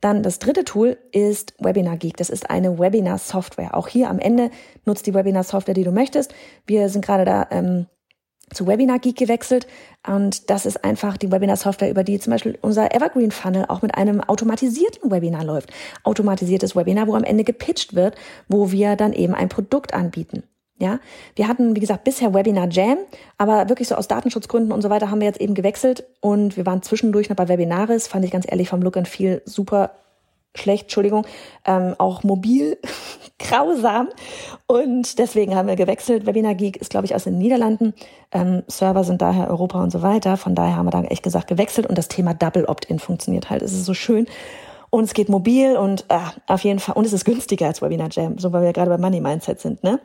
Dann 0.00 0.22
das 0.22 0.38
dritte 0.38 0.64
Tool 0.64 0.96
ist 1.12 1.54
Webinar 1.58 1.96
Geek. 1.96 2.16
Das 2.16 2.30
ist 2.30 2.48
eine 2.48 2.78
Webinar-Software. 2.78 3.74
Auch 3.76 3.88
hier 3.88 4.08
am 4.08 4.18
Ende 4.18 4.50
nutzt 4.84 5.06
die 5.06 5.14
Webinar-Software, 5.14 5.74
die 5.74 5.84
du 5.84 5.92
möchtest. 5.92 6.34
Wir 6.66 6.88
sind 6.88 7.04
gerade 7.04 7.24
da 7.24 7.46
ähm, 7.50 7.86
zu 8.52 8.66
Webinar 8.66 8.98
Geek 8.98 9.16
gewechselt 9.16 9.66
und 10.06 10.50
das 10.50 10.66
ist 10.66 10.84
einfach 10.84 11.16
die 11.16 11.30
Webinar-Software, 11.30 11.90
über 11.90 12.02
die 12.02 12.18
zum 12.18 12.32
Beispiel 12.32 12.58
unser 12.62 12.94
Evergreen 12.94 13.30
Funnel 13.30 13.66
auch 13.68 13.82
mit 13.82 13.94
einem 13.94 14.20
automatisierten 14.20 15.10
Webinar 15.10 15.44
läuft. 15.44 15.70
Automatisiertes 16.02 16.74
Webinar, 16.74 17.06
wo 17.06 17.14
am 17.14 17.24
Ende 17.24 17.44
gepitcht 17.44 17.94
wird, 17.94 18.16
wo 18.48 18.72
wir 18.72 18.96
dann 18.96 19.12
eben 19.12 19.34
ein 19.34 19.48
Produkt 19.48 19.94
anbieten. 19.94 20.42
Ja, 20.80 20.98
wir 21.36 21.46
hatten, 21.46 21.76
wie 21.76 21.80
gesagt, 21.80 22.04
bisher 22.04 22.32
Webinar 22.32 22.68
Jam, 22.70 22.96
aber 23.36 23.68
wirklich 23.68 23.86
so 23.86 23.96
aus 23.96 24.08
Datenschutzgründen 24.08 24.72
und 24.72 24.80
so 24.80 24.88
weiter 24.88 25.10
haben 25.10 25.20
wir 25.20 25.26
jetzt 25.26 25.40
eben 25.40 25.54
gewechselt 25.54 26.04
und 26.20 26.56
wir 26.56 26.64
waren 26.64 26.82
zwischendurch 26.82 27.28
noch 27.28 27.36
bei 27.36 27.48
Webinaris, 27.48 28.06
fand 28.08 28.24
ich 28.24 28.30
ganz 28.30 28.46
ehrlich 28.48 28.70
vom 28.70 28.80
Look 28.80 28.96
and 28.96 29.06
Feel 29.06 29.42
super 29.44 29.90
schlecht, 30.54 30.84
Entschuldigung, 30.84 31.26
ähm, 31.64 31.94
auch 31.98 32.22
mobil, 32.22 32.78
grausam. 33.38 34.08
Und 34.66 35.18
deswegen 35.18 35.54
haben 35.54 35.68
wir 35.68 35.76
gewechselt. 35.76 36.26
Webinar 36.26 36.54
Geek 36.54 36.76
ist, 36.76 36.90
glaube 36.90 37.06
ich, 37.06 37.14
aus 37.14 37.24
den 37.24 37.38
Niederlanden. 37.38 37.94
Ähm, 38.32 38.62
Server 38.66 39.04
sind 39.04 39.22
daher 39.22 39.48
Europa 39.48 39.82
und 39.82 39.90
so 39.90 40.02
weiter. 40.02 40.36
Von 40.36 40.54
daher 40.54 40.76
haben 40.76 40.86
wir 40.86 40.90
da 40.90 41.02
echt 41.02 41.22
gesagt 41.22 41.46
gewechselt 41.46 41.86
und 41.86 41.96
das 41.96 42.08
Thema 42.08 42.34
Double 42.34 42.64
Opt-in 42.64 42.98
funktioniert 42.98 43.50
halt. 43.50 43.62
Es 43.62 43.72
ist 43.72 43.84
so 43.84 43.94
schön. 43.94 44.26
Und 44.90 45.04
es 45.04 45.14
geht 45.14 45.28
mobil 45.28 45.76
und 45.76 46.04
äh, 46.08 46.18
auf 46.48 46.64
jeden 46.64 46.80
Fall, 46.80 46.96
und 46.96 47.06
es 47.06 47.12
ist 47.12 47.24
günstiger 47.24 47.66
als 47.66 47.80
Webinar 47.80 48.08
Jam, 48.10 48.38
so 48.38 48.52
weil 48.52 48.62
wir 48.62 48.72
gerade 48.72 48.90
bei 48.90 48.98
Money 48.98 49.20
Mindset 49.20 49.60
sind, 49.60 49.84
ne? 49.84 50.00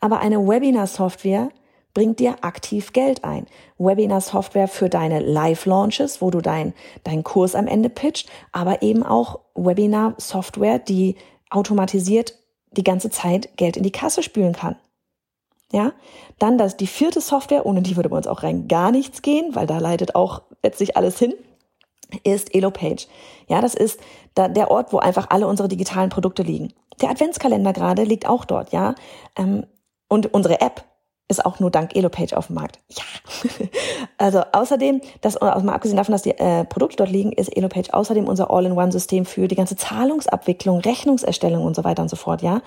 Aber 0.00 0.20
eine 0.20 0.38
Webinar-Software 0.38 1.50
bringt 1.92 2.20
dir 2.20 2.36
aktiv 2.42 2.92
Geld 2.92 3.24
ein. 3.24 3.46
Webinar-Software 3.78 4.68
für 4.68 4.88
deine 4.88 5.20
Live-Launches, 5.20 6.22
wo 6.22 6.30
du 6.30 6.40
dein, 6.40 6.72
deinen 7.04 7.24
Kurs 7.24 7.54
am 7.54 7.66
Ende 7.66 7.90
pitcht, 7.90 8.30
aber 8.52 8.82
eben 8.82 9.02
auch 9.02 9.40
Webinar-Software, 9.54 10.78
die 10.78 11.16
automatisiert 11.50 12.38
die 12.72 12.84
ganze 12.84 13.10
Zeit 13.10 13.56
Geld 13.56 13.76
in 13.76 13.82
die 13.82 13.90
Kasse 13.90 14.22
spülen 14.22 14.54
kann. 14.54 14.76
Ja, 15.72 15.92
dann 16.38 16.58
das, 16.58 16.76
die 16.76 16.86
vierte 16.86 17.20
Software, 17.20 17.64
ohne 17.64 17.82
die 17.82 17.96
würde 17.96 18.08
bei 18.08 18.16
uns 18.16 18.26
auch 18.26 18.42
rein 18.42 18.66
gar 18.66 18.90
nichts 18.90 19.22
gehen, 19.22 19.54
weil 19.54 19.66
da 19.66 19.78
leitet 19.78 20.14
auch 20.16 20.42
letztlich 20.64 20.96
alles 20.96 21.18
hin, 21.18 21.34
ist 22.24 22.54
EloPage. 22.54 23.06
Ja, 23.46 23.60
das 23.60 23.74
ist 23.74 24.00
da 24.34 24.48
der 24.48 24.70
Ort, 24.70 24.92
wo 24.92 24.98
einfach 24.98 25.26
alle 25.30 25.46
unsere 25.46 25.68
digitalen 25.68 26.10
Produkte 26.10 26.42
liegen. 26.42 26.72
Der 27.00 27.10
Adventskalender 27.10 27.72
gerade 27.72 28.04
liegt 28.04 28.26
auch 28.26 28.44
dort, 28.44 28.72
ja. 28.72 28.94
Ähm, 29.36 29.66
und 30.08 30.32
unsere 30.34 30.60
App, 30.60 30.84
ist 31.30 31.46
auch 31.46 31.60
nur 31.60 31.70
dank 31.70 31.94
Elopage 31.94 32.36
auf 32.36 32.48
dem 32.48 32.56
Markt. 32.56 32.80
Ja. 32.88 33.04
also 34.18 34.42
außerdem, 34.52 35.00
das, 35.20 35.36
also 35.36 35.64
mal 35.64 35.74
abgesehen 35.74 35.96
davon, 35.96 36.12
dass 36.12 36.22
die 36.22 36.36
äh, 36.36 36.64
Produkte 36.64 36.96
dort 36.96 37.10
liegen, 37.10 37.32
ist 37.32 37.56
Elopage 37.56 37.94
außerdem 37.94 38.26
unser 38.26 38.50
All-in-One-System 38.50 39.24
für 39.24 39.48
die 39.48 39.54
ganze 39.54 39.76
Zahlungsabwicklung, 39.76 40.80
Rechnungserstellung 40.80 41.64
und 41.64 41.76
so 41.76 41.84
weiter 41.84 42.02
und 42.02 42.08
so 42.08 42.16
fort, 42.16 42.42
ja. 42.42 42.62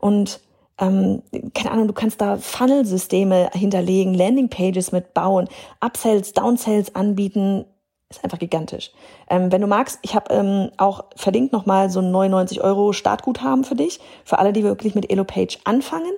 Und 0.00 0.40
ähm, 0.78 1.22
keine 1.54 1.72
Ahnung, 1.72 1.88
du 1.88 1.92
kannst 1.92 2.20
da 2.20 2.38
Funnel-Systeme 2.38 3.50
hinterlegen, 3.52 4.14
Landing-Pages 4.14 4.92
mitbauen, 4.92 5.48
Upsells, 5.80 6.32
Downsells 6.32 6.94
anbieten, 6.94 7.66
ist 8.10 8.24
einfach 8.24 8.38
gigantisch. 8.38 8.90
Ähm, 9.28 9.52
wenn 9.52 9.60
du 9.60 9.66
magst, 9.66 9.98
ich 10.02 10.14
habe 10.14 10.32
ähm, 10.32 10.70
auch 10.78 11.04
verlinkt 11.14 11.52
nochmal 11.52 11.90
so 11.90 12.00
ein 12.00 12.10
99 12.10 12.62
Euro 12.62 12.92
Startguthaben 12.92 13.64
für 13.64 13.74
dich, 13.74 14.00
für 14.24 14.38
alle, 14.38 14.52
die 14.52 14.64
wirklich 14.64 14.94
mit 14.94 15.10
Elopage 15.10 15.58
anfangen. 15.64 16.12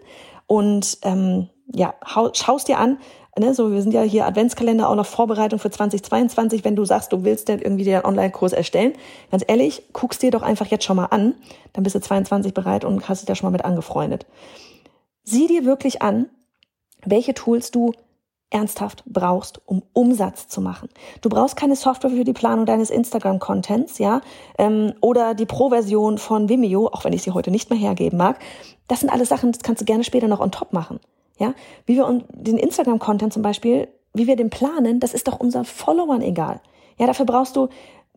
Und 0.46 0.98
ähm, 1.02 1.48
ja, 1.72 1.94
schaust 2.32 2.68
dir 2.68 2.78
an, 2.78 2.98
ne, 3.38 3.54
so 3.54 3.72
wir 3.72 3.82
sind 3.82 3.92
ja 3.92 4.02
hier 4.02 4.26
Adventskalender 4.26 4.88
auch 4.88 4.94
noch 4.94 5.06
Vorbereitung 5.06 5.58
für 5.58 5.70
2022, 5.70 6.64
wenn 6.64 6.76
du 6.76 6.84
sagst, 6.84 7.12
du 7.12 7.24
willst 7.24 7.48
denn 7.48 7.60
irgendwie 7.60 7.84
den 7.84 8.04
Online-Kurs 8.04 8.52
erstellen, 8.52 8.94
ganz 9.30 9.44
ehrlich, 9.46 9.82
guckst 9.92 10.22
dir 10.22 10.30
doch 10.30 10.42
einfach 10.42 10.66
jetzt 10.66 10.84
schon 10.84 10.96
mal 10.96 11.06
an, 11.06 11.34
dann 11.72 11.82
bist 11.82 11.96
du 11.96 12.00
22 12.00 12.54
bereit 12.54 12.84
und 12.84 13.08
hast 13.08 13.20
dich 13.20 13.26
da 13.26 13.34
schon 13.34 13.46
mal 13.46 13.52
mit 13.52 13.64
angefreundet. 13.64 14.26
Sieh 15.24 15.46
dir 15.46 15.64
wirklich 15.64 16.02
an, 16.02 16.28
welche 17.04 17.34
Tools 17.34 17.70
du 17.70 17.92
ernsthaft 18.50 19.04
brauchst, 19.06 19.60
um 19.66 19.82
Umsatz 19.92 20.48
zu 20.48 20.60
machen. 20.60 20.88
Du 21.20 21.28
brauchst 21.28 21.56
keine 21.56 21.76
Software 21.76 22.10
für 22.10 22.24
die 22.24 22.32
Planung 22.32 22.66
deines 22.66 22.90
Instagram-Contents, 22.90 23.98
ja, 23.98 24.20
ähm, 24.58 24.92
oder 25.00 25.34
die 25.34 25.46
Pro-Version 25.46 26.18
von 26.18 26.48
Vimeo, 26.48 26.88
auch 26.88 27.04
wenn 27.04 27.12
ich 27.12 27.22
sie 27.22 27.30
heute 27.30 27.50
nicht 27.50 27.70
mehr 27.70 27.78
hergeben 27.78 28.18
mag. 28.18 28.38
Das 28.88 29.00
sind 29.00 29.10
alles 29.10 29.28
Sachen, 29.28 29.52
das 29.52 29.62
kannst 29.62 29.80
du 29.80 29.84
gerne 29.84 30.04
später 30.04 30.28
noch 30.28 30.40
on 30.40 30.50
top 30.50 30.72
machen. 30.72 31.00
Ja, 31.38 31.54
wie 31.86 31.96
wir 31.96 32.22
den 32.32 32.58
Instagram-Content 32.58 33.32
zum 33.32 33.42
Beispiel, 33.42 33.88
wie 34.12 34.26
wir 34.26 34.36
den 34.36 34.50
planen, 34.50 35.00
das 35.00 35.14
ist 35.14 35.28
doch 35.28 35.40
unseren 35.40 35.64
Followern 35.64 36.20
egal. 36.20 36.60
Ja, 36.98 37.06
dafür 37.06 37.24
brauchst 37.24 37.56
du 37.56 37.68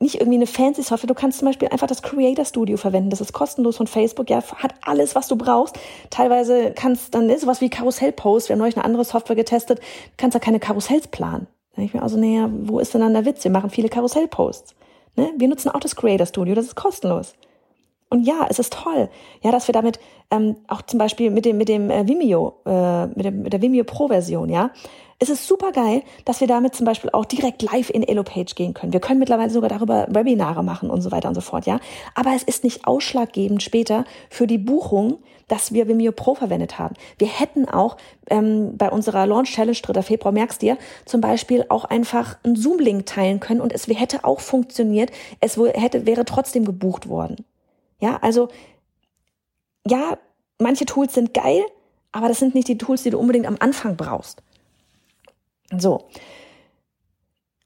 nicht 0.04 0.16
irgendwie 0.16 0.38
eine 0.38 0.48
fancy 0.48 0.84
Software. 0.84 1.08
Du 1.08 1.16
kannst 1.16 1.40
zum 1.40 1.48
Beispiel 1.48 1.70
einfach 1.70 1.88
das 1.88 2.04
Creator 2.04 2.46
Studio 2.46 2.78
verwenden. 2.78 3.10
Das 3.10 3.22
ist 3.22 3.34
kostenlos 3.34 3.78
von 3.78 3.88
Facebook. 3.88 4.30
Ja, 4.30 4.44
hat 4.58 4.76
alles, 4.82 5.16
was 5.16 5.28
du 5.28 5.36
brauchst. 5.36 5.80
Teilweise 6.12 6.72
kannst 6.76 7.16
dann 7.16 7.26
ne, 7.26 7.40
sowas 7.40 7.62
wie 7.62 7.70
Karussellpost. 7.70 8.50
Wir 8.50 8.54
haben 8.54 8.60
neulich 8.60 8.76
eine 8.76 8.86
andere 8.86 9.06
Software 9.06 9.36
getestet. 9.36 9.80
Du 9.80 10.14
kannst 10.18 10.36
da 10.36 10.40
keine 10.40 10.60
Karussells 10.60 11.08
planen. 11.08 11.48
Da 11.72 11.78
denke 11.78 11.88
ich 11.88 11.94
mir 11.96 12.04
also, 12.04 12.18
naja, 12.18 12.50
wo 12.52 12.80
ist 12.80 12.94
denn 12.94 13.02
dann 13.02 13.14
der 13.14 13.26
Witz? 13.26 13.44
Wir 13.44 13.52
machen 13.52 13.70
viele 13.70 13.90
Karussellposts. 13.90 14.76
Ne? 15.16 15.32
Wir 15.38 15.48
nutzen 15.48 15.70
auch 15.70 15.80
das 15.80 15.96
Creator 15.96 16.28
Studio. 16.28 16.54
Das 16.54 16.66
ist 16.66 16.76
kostenlos. 16.76 17.34
Und 18.10 18.28
ja, 18.28 18.46
es 18.48 18.60
ist 18.60 18.74
toll, 18.74 19.10
ja, 19.42 19.52
dass 19.52 19.68
wir 19.68 19.74
damit 19.74 20.00
ähm, 20.30 20.56
auch 20.68 20.84
zum 20.84 21.00
Beispiel 21.00 21.32
mit 21.32 21.46
dem 21.46 21.58
mit 21.58 21.68
dem 21.68 21.90
äh, 21.90 22.08
Vimeo, 22.08 22.54
äh, 22.64 23.08
mit, 23.08 23.26
dem, 23.26 23.42
mit 23.42 23.54
der 23.54 23.62
Vimeo 23.64 23.84
Pro 23.86 24.08
Version, 24.08 24.50
ja, 24.50 24.70
es 25.20 25.30
ist 25.30 25.48
super 25.48 25.72
geil, 25.72 26.04
dass 26.26 26.42
wir 26.42 26.48
damit 26.48 26.76
zum 26.76 26.86
Beispiel 26.86 27.10
auch 27.12 27.26
direkt 27.26 27.62
live 27.62 27.90
in 27.90 28.04
Elopage 28.04 28.56
gehen 28.56 28.74
können. 28.74 28.94
Wir 28.94 29.00
können 29.00 29.20
mittlerweile 29.20 29.50
sogar 29.50 29.70
darüber 29.70 30.08
Webinare 30.10 30.64
machen 30.64 30.90
und 30.90 31.02
so 31.02 31.12
weiter 31.12 31.30
und 31.30 31.36
so 31.36 31.42
fort, 31.42 31.66
ja. 31.66 31.80
Aber 32.16 32.32
es 32.36 32.44
ist 32.44 32.64
nicht 32.64 32.86
ausschlaggebend 32.86 33.64
später 33.64 34.06
für 34.30 34.48
die 34.48 34.58
Buchung, 34.58 35.20
dass 35.48 35.74
wir 35.74 35.88
Vimeo 35.88 36.12
Pro 36.12 36.36
verwendet 36.36 36.80
haben. 36.80 36.96
Wir 37.18 37.28
hätten 37.28 37.68
auch 37.68 37.98
ähm, 38.30 38.78
bei 38.78 38.90
unserer 38.90 39.28
Launch 39.28 39.52
Challenge 39.52 39.78
3. 39.82 40.02
Februar, 40.02 40.32
merkst 40.32 40.62
dir, 40.62 40.78
zum 41.06 41.22
Beispiel 41.22 41.66
auch 41.70 41.86
einfach 41.86 42.38
einen 42.44 42.56
Zoom-Link 42.56 43.06
teilen 43.06 43.40
können 43.40 43.62
und 43.62 43.74
es 43.74 43.88
hätte 43.88 44.24
auch 44.24 44.40
funktioniert. 44.40 45.12
Es 45.40 45.58
hätte, 45.58 46.06
wäre 46.06 46.26
trotzdem 46.26 46.66
gebucht 46.66 47.08
worden. 47.08 47.46
Ja, 48.00 48.18
also 48.22 48.50
ja, 49.88 50.18
manche 50.60 50.86
Tools 50.86 51.14
sind 51.14 51.34
geil, 51.34 51.62
aber 52.12 52.28
das 52.28 52.40
sind 52.40 52.56
nicht 52.56 52.68
die 52.68 52.78
Tools, 52.78 53.04
die 53.04 53.10
du 53.10 53.20
unbedingt 53.20 53.46
am 53.46 53.58
Anfang 53.60 53.96
brauchst. 53.96 54.42
So. 55.80 56.08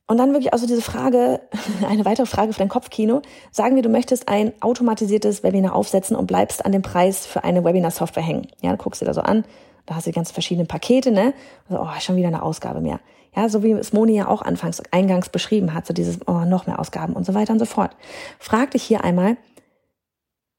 Und 0.09 0.17
dann 0.17 0.31
wirklich 0.31 0.53
also 0.53 0.65
diese 0.65 0.81
Frage, 0.81 1.41
eine 1.87 2.05
weitere 2.05 2.25
Frage 2.25 2.53
für 2.53 2.59
dein 2.59 2.69
Kopfkino. 2.69 3.21
Sagen 3.51 3.75
wir, 3.75 3.83
du 3.83 3.89
möchtest 3.89 4.29
ein 4.29 4.53
automatisiertes 4.61 5.43
Webinar 5.43 5.75
aufsetzen 5.75 6.15
und 6.15 6.27
bleibst 6.27 6.65
an 6.65 6.71
dem 6.71 6.81
Preis 6.81 7.25
für 7.25 7.43
eine 7.43 7.63
Webinar-Software 7.63 8.23
hängen. 8.23 8.47
Ja, 8.61 8.71
du 8.71 8.77
guckst 8.77 9.01
dir 9.01 9.05
da 9.05 9.13
so 9.13 9.21
an, 9.21 9.43
da 9.85 9.95
hast 9.95 10.07
du 10.07 10.11
die 10.11 10.15
ganzen 10.15 10.33
verschiedenen 10.33 10.67
Pakete, 10.67 11.11
ne? 11.11 11.33
Also, 11.69 11.81
oh, 11.81 11.99
schon 11.99 12.15
wieder 12.15 12.29
eine 12.29 12.41
Ausgabe 12.41 12.79
mehr. 12.79 12.99
Ja, 13.35 13.49
so 13.49 13.63
wie 13.63 13.71
es 13.73 13.93
Moni 13.93 14.15
ja 14.15 14.27
auch 14.29 14.41
anfangs 14.41 14.81
eingangs 14.91 15.29
beschrieben 15.29 15.73
hat, 15.73 15.85
so 15.85 15.93
dieses, 15.93 16.19
oh, 16.25 16.45
noch 16.45 16.67
mehr 16.67 16.79
Ausgaben 16.79 17.13
und 17.13 17.25
so 17.25 17.33
weiter 17.33 17.53
und 17.53 17.59
so 17.59 17.65
fort. 17.65 17.95
Frag 18.39 18.71
dich 18.71 18.83
hier 18.83 19.03
einmal, 19.03 19.37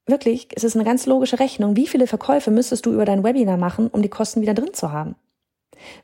wirklich, 0.05 0.49
es 0.55 0.63
ist 0.63 0.75
eine 0.75 0.85
ganz 0.85 1.05
logische 1.05 1.39
Rechnung, 1.39 1.75
wie 1.75 1.87
viele 1.87 2.07
Verkäufe 2.07 2.51
müsstest 2.51 2.85
du 2.85 2.93
über 2.93 3.05
dein 3.05 3.23
Webinar 3.23 3.57
machen, 3.57 3.87
um 3.87 4.01
die 4.01 4.09
Kosten 4.09 4.41
wieder 4.41 4.53
drin 4.53 4.73
zu 4.73 4.91
haben? 4.91 5.15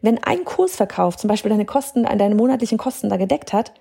Wenn 0.01 0.23
ein 0.23 0.45
Kursverkauf 0.45 1.17
zum 1.17 1.27
Beispiel 1.27 1.49
deine 1.49 1.65
Kosten, 1.65 2.03
deine 2.03 2.35
monatlichen 2.35 2.77
Kosten 2.77 3.09
da 3.09 3.17
gedeckt 3.17 3.53
hat, 3.53 3.73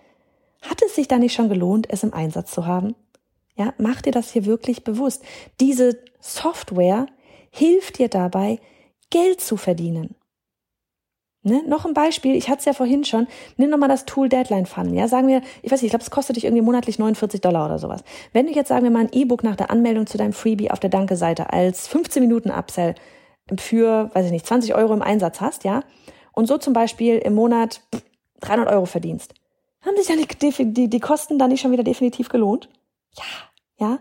hat 0.62 0.82
es 0.82 0.94
sich 0.94 1.08
da 1.08 1.18
nicht 1.18 1.34
schon 1.34 1.48
gelohnt, 1.48 1.86
es 1.90 2.02
im 2.02 2.14
Einsatz 2.14 2.50
zu 2.50 2.66
haben? 2.66 2.94
Ja, 3.56 3.72
mach 3.78 4.02
dir 4.02 4.10
das 4.10 4.30
hier 4.30 4.46
wirklich 4.46 4.84
bewusst. 4.84 5.22
Diese 5.60 5.98
Software 6.20 7.06
hilft 7.50 7.98
dir 7.98 8.08
dabei, 8.08 8.58
Geld 9.10 9.40
zu 9.40 9.56
verdienen. 9.56 10.16
Ne? 11.46 11.62
Noch 11.68 11.84
ein 11.84 11.92
Beispiel, 11.92 12.34
ich 12.34 12.48
hatte 12.48 12.60
es 12.60 12.64
ja 12.64 12.72
vorhin 12.72 13.04
schon, 13.04 13.26
nimm 13.58 13.68
nochmal 13.68 13.90
das 13.90 14.06
Tool 14.06 14.30
Deadline 14.30 14.64
Funnel. 14.64 14.94
Ja, 14.94 15.08
sagen 15.08 15.28
wir, 15.28 15.42
ich 15.62 15.70
weiß 15.70 15.82
nicht, 15.82 15.84
ich 15.84 15.90
glaube, 15.90 16.02
es 16.02 16.10
kostet 16.10 16.36
dich 16.36 16.44
irgendwie 16.46 16.62
monatlich 16.62 16.98
49 16.98 17.42
Dollar 17.42 17.66
oder 17.66 17.78
sowas. 17.78 18.02
Wenn 18.32 18.46
du 18.46 18.52
jetzt, 18.52 18.68
sagen 18.68 18.82
wir 18.82 18.90
mal, 18.90 19.00
ein 19.00 19.12
E-Book 19.12 19.44
nach 19.44 19.54
der 19.54 19.70
Anmeldung 19.70 20.06
zu 20.06 20.16
deinem 20.16 20.32
Freebie 20.32 20.70
auf 20.70 20.80
der 20.80 20.88
Danke-Seite 20.88 21.52
als 21.52 21.86
15 21.86 22.22
Minuten 22.22 22.50
Upsell 22.50 22.94
für, 23.58 24.10
weiß 24.14 24.26
ich 24.26 24.32
nicht, 24.32 24.46
20 24.46 24.74
Euro 24.74 24.94
im 24.94 25.02
Einsatz 25.02 25.40
hast, 25.40 25.64
ja, 25.64 25.82
und 26.32 26.46
so 26.46 26.58
zum 26.58 26.72
Beispiel 26.72 27.18
im 27.18 27.34
Monat 27.34 27.80
300 28.40 28.68
Euro 28.68 28.86
verdienst, 28.86 29.34
haben 29.84 29.96
sich 29.96 30.06
dann 30.06 30.72
die, 30.74 30.88
die, 30.88 31.00
Kosten 31.00 31.38
dann 31.38 31.50
nicht 31.50 31.60
schon 31.60 31.72
wieder 31.72 31.84
definitiv 31.84 32.28
gelohnt? 32.28 32.68
Ja, 33.16 33.24
ja. 33.86 33.98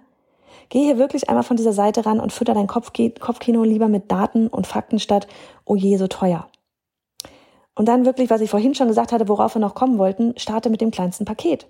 Geh 0.70 0.80
hier 0.80 0.98
wirklich 0.98 1.30
einmal 1.30 1.44
von 1.44 1.58
dieser 1.58 1.74
Seite 1.74 2.06
ran 2.06 2.20
und 2.20 2.32
fütter 2.32 2.54
dein 2.54 2.68
Kopfkino 2.68 3.64
lieber 3.64 3.90
mit 3.90 4.12
Daten 4.12 4.48
und 4.48 4.66
Fakten 4.66 4.98
statt, 4.98 5.28
oh 5.66 5.76
je, 5.76 5.98
so 5.98 6.08
teuer. 6.08 6.48
Und 7.76 7.88
dann 7.88 8.06
wirklich, 8.06 8.30
was 8.30 8.42
ich 8.42 8.50
vorhin 8.50 8.76
schon 8.76 8.88
gesagt 8.88 9.12
hatte, 9.12 9.28
worauf 9.28 9.56
wir 9.56 9.60
noch 9.60 9.76
kommen 9.76 9.98
wollten, 9.98 10.34
starte 10.38 10.70
mit 10.70 10.82
dem 10.82 10.92
kleinsten 10.92 11.26
Paket. 11.26 11.68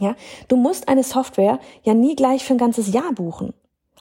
Ja, 0.00 0.16
du 0.48 0.56
musst 0.56 0.88
eine 0.88 1.02
Software 1.02 1.60
ja 1.82 1.94
nie 1.94 2.16
gleich 2.16 2.44
für 2.44 2.54
ein 2.54 2.58
ganzes 2.58 2.92
Jahr 2.92 3.12
buchen. 3.12 3.52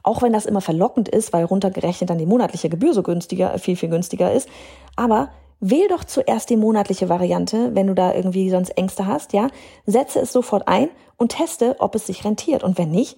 Auch 0.03 0.21
wenn 0.21 0.33
das 0.33 0.45
immer 0.45 0.61
verlockend 0.61 1.09
ist, 1.09 1.33
weil 1.33 1.45
runtergerechnet 1.45 2.09
dann 2.09 2.17
die 2.17 2.25
monatliche 2.25 2.69
Gebühr 2.69 2.93
so 2.93 3.03
günstiger, 3.03 3.57
viel, 3.59 3.75
viel 3.75 3.89
günstiger 3.89 4.31
ist. 4.31 4.49
Aber 4.95 5.29
wähl 5.59 5.87
doch 5.87 6.03
zuerst 6.03 6.49
die 6.49 6.57
monatliche 6.57 7.09
Variante, 7.09 7.75
wenn 7.75 7.87
du 7.87 7.93
da 7.93 8.13
irgendwie 8.13 8.49
sonst 8.49 8.71
Ängste 8.71 9.05
hast, 9.05 9.33
ja. 9.33 9.47
Setze 9.85 10.19
es 10.19 10.31
sofort 10.31 10.67
ein 10.67 10.89
und 11.17 11.33
teste, 11.33 11.75
ob 11.79 11.95
es 11.95 12.07
sich 12.07 12.23
rentiert. 12.23 12.63
Und 12.63 12.77
wenn 12.77 12.91
nicht, 12.91 13.17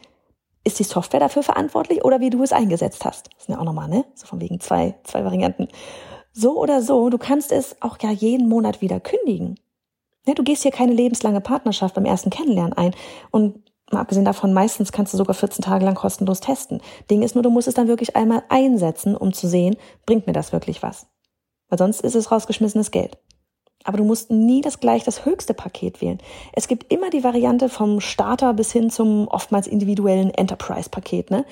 ist 0.63 0.79
die 0.79 0.83
Software 0.83 1.19
dafür 1.19 1.43
verantwortlich 1.43 2.03
oder 2.03 2.19
wie 2.19 2.29
du 2.29 2.43
es 2.43 2.53
eingesetzt 2.53 3.05
hast. 3.05 3.29
Das 3.35 3.45
sind 3.45 3.55
ja 3.55 3.61
auch 3.61 3.65
nochmal, 3.65 3.89
ne? 3.89 4.05
So 4.13 4.27
von 4.27 4.41
wegen 4.41 4.59
zwei, 4.59 4.95
zwei 5.03 5.23
Varianten. 5.23 5.67
So 6.33 6.57
oder 6.57 6.81
so, 6.81 7.09
du 7.09 7.17
kannst 7.17 7.51
es 7.51 7.75
auch 7.81 7.97
ja 8.01 8.11
jeden 8.11 8.47
Monat 8.47 8.81
wieder 8.81 8.99
kündigen. 8.99 9.59
Ja, 10.25 10.35
du 10.35 10.43
gehst 10.43 10.61
hier 10.61 10.71
keine 10.71 10.93
lebenslange 10.93 11.41
Partnerschaft 11.41 11.95
beim 11.95 12.05
ersten 12.05 12.29
Kennenlernen 12.29 12.73
ein. 12.73 12.93
Und 13.31 13.59
mal 13.93 14.01
abgesehen 14.01 14.25
davon, 14.25 14.53
meistens 14.53 14.91
kannst 14.91 15.13
du 15.13 15.17
sogar 15.17 15.33
14 15.33 15.63
Tage 15.63 15.85
lang 15.85 15.95
kostenlos 15.95 16.39
testen. 16.39 16.81
Ding 17.09 17.21
ist 17.21 17.35
nur, 17.35 17.43
du 17.43 17.49
musst 17.49 17.67
es 17.67 17.73
dann 17.73 17.87
wirklich 17.87 18.15
einmal 18.15 18.43
einsetzen, 18.49 19.15
um 19.15 19.33
zu 19.33 19.47
sehen, 19.47 19.75
bringt 20.05 20.27
mir 20.27 20.33
das 20.33 20.51
wirklich 20.51 20.83
was. 20.83 21.07
Weil 21.69 21.79
sonst 21.79 22.01
ist 22.01 22.15
es 22.15 22.31
rausgeschmissenes 22.31 22.91
Geld. 22.91 23.17
Aber 23.83 23.97
du 23.97 24.03
musst 24.03 24.29
nie 24.29 24.61
das 24.61 24.79
gleich 24.79 25.03
das 25.03 25.25
höchste 25.25 25.53
Paket 25.53 26.01
wählen. 26.01 26.19
Es 26.53 26.67
gibt 26.67 26.91
immer 26.93 27.09
die 27.09 27.23
Variante 27.23 27.67
vom 27.69 27.99
Starter 27.99 28.53
bis 28.53 28.71
hin 28.71 28.89
zum 28.91 29.27
oftmals 29.27 29.67
individuellen 29.67 30.31
Enterprise-Paket. 30.31 31.31
Ne? 31.31 31.45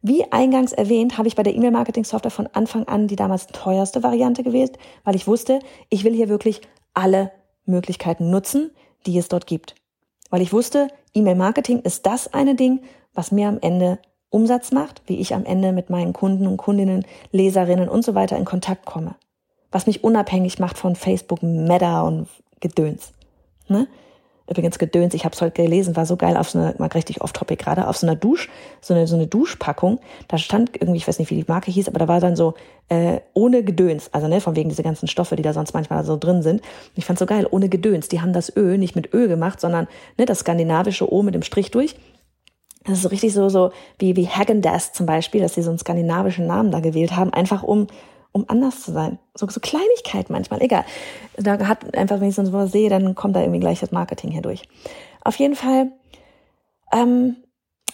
Wie 0.00 0.30
eingangs 0.32 0.72
erwähnt, 0.72 1.18
habe 1.18 1.28
ich 1.28 1.36
bei 1.36 1.42
der 1.42 1.54
E-Mail-Marketing-Software 1.54 2.30
von 2.30 2.48
Anfang 2.48 2.86
an 2.86 3.08
die 3.08 3.16
damals 3.16 3.48
teuerste 3.48 4.02
Variante 4.02 4.42
gewählt, 4.42 4.78
weil 5.04 5.16
ich 5.16 5.26
wusste, 5.26 5.58
ich 5.88 6.04
will 6.04 6.14
hier 6.14 6.28
wirklich 6.28 6.60
alle 6.94 7.32
Möglichkeiten 7.64 8.30
nutzen, 8.30 8.70
die 9.06 9.18
es 9.18 9.28
dort 9.28 9.46
gibt. 9.46 9.74
Weil 10.32 10.40
ich 10.40 10.54
wusste, 10.54 10.88
E-Mail-Marketing 11.12 11.80
ist 11.80 12.06
das 12.06 12.32
eine 12.32 12.54
Ding, 12.54 12.80
was 13.12 13.32
mir 13.32 13.48
am 13.48 13.58
Ende 13.60 13.98
Umsatz 14.30 14.72
macht, 14.72 15.02
wie 15.04 15.20
ich 15.20 15.34
am 15.34 15.44
Ende 15.44 15.72
mit 15.72 15.90
meinen 15.90 16.14
Kunden 16.14 16.46
und 16.46 16.56
Kundinnen, 16.56 17.04
Leserinnen 17.32 17.86
und 17.90 18.02
so 18.02 18.14
weiter 18.14 18.38
in 18.38 18.46
Kontakt 18.46 18.86
komme. 18.86 19.14
Was 19.70 19.86
mich 19.86 20.02
unabhängig 20.02 20.58
macht 20.58 20.78
von 20.78 20.96
Facebook, 20.96 21.42
Meta 21.42 22.00
und 22.00 22.28
Gedöns. 22.60 23.12
Ne? 23.68 23.88
Übrigens 24.48 24.78
Gedöns, 24.78 25.14
ich 25.14 25.24
habe 25.24 25.34
es 25.34 25.40
heute 25.40 25.62
gelesen, 25.62 25.96
war 25.96 26.06
so 26.06 26.16
geil 26.16 26.36
auf 26.36 26.50
so 26.50 26.58
einer, 26.58 26.74
mal 26.78 26.88
richtig 26.88 27.20
off-topic 27.20 27.62
gerade, 27.62 27.88
auf 27.88 27.96
so 27.96 28.06
einer 28.06 28.16
Dusch, 28.16 28.48
so 28.80 28.92
eine, 28.94 29.06
so 29.06 29.14
eine 29.14 29.26
Duschpackung. 29.26 30.00
Da 30.28 30.38
stand 30.38 30.70
irgendwie, 30.74 30.98
ich 30.98 31.08
weiß 31.08 31.18
nicht, 31.18 31.30
wie 31.30 31.36
die 31.36 31.44
Marke 31.46 31.70
hieß, 31.70 31.88
aber 31.88 31.98
da 31.98 32.08
war 32.08 32.20
dann 32.20 32.36
so, 32.36 32.54
äh, 32.88 33.20
ohne 33.34 33.62
Gedöns, 33.62 34.10
also 34.12 34.28
ne, 34.28 34.40
von 34.40 34.56
wegen 34.56 34.68
diese 34.68 34.82
ganzen 34.82 35.08
Stoffe, 35.08 35.36
die 35.36 35.42
da 35.42 35.52
sonst 35.52 35.74
manchmal 35.74 36.04
so 36.04 36.16
drin 36.16 36.42
sind. 36.42 36.60
Und 36.60 36.96
ich 36.96 37.04
fand 37.04 37.18
so 37.18 37.26
geil, 37.26 37.46
ohne 37.50 37.68
Gedöns. 37.68 38.08
Die 38.08 38.20
haben 38.20 38.32
das 38.32 38.54
Öl 38.54 38.78
nicht 38.78 38.96
mit 38.96 39.14
Öl 39.14 39.28
gemacht, 39.28 39.60
sondern 39.60 39.88
ne, 40.18 40.26
das 40.26 40.40
skandinavische 40.40 41.10
O 41.10 41.22
mit 41.22 41.34
dem 41.34 41.42
Strich 41.42 41.70
durch. 41.70 41.96
Das 42.84 42.94
ist 42.94 43.02
so 43.02 43.08
richtig 43.08 43.32
so, 43.32 43.48
so 43.48 43.70
wie, 43.98 44.16
wie 44.16 44.26
Hagen-Dazs 44.26 44.92
zum 44.92 45.06
Beispiel, 45.06 45.40
dass 45.40 45.54
sie 45.54 45.62
so 45.62 45.70
einen 45.70 45.78
skandinavischen 45.78 46.46
Namen 46.46 46.72
da 46.72 46.80
gewählt 46.80 47.14
haben, 47.14 47.32
einfach 47.32 47.62
um 47.62 47.86
um 48.32 48.44
anders 48.48 48.82
zu 48.82 48.92
sein. 48.92 49.18
So, 49.34 49.46
so 49.48 49.60
Kleinigkeit 49.60 50.30
manchmal, 50.30 50.62
egal. 50.62 50.84
Da 51.36 51.66
hat 51.66 51.96
einfach, 51.96 52.20
wenn 52.20 52.28
ich 52.28 52.34
so 52.34 52.52
was 52.52 52.72
sehe, 52.72 52.88
dann 52.88 53.14
kommt 53.14 53.36
da 53.36 53.40
irgendwie 53.40 53.60
gleich 53.60 53.80
das 53.80 53.92
Marketing 53.92 54.30
hier 54.30 54.42
durch. 54.42 54.62
Auf 55.22 55.36
jeden 55.36 55.54
Fall, 55.54 55.92
ähm, 56.92 57.36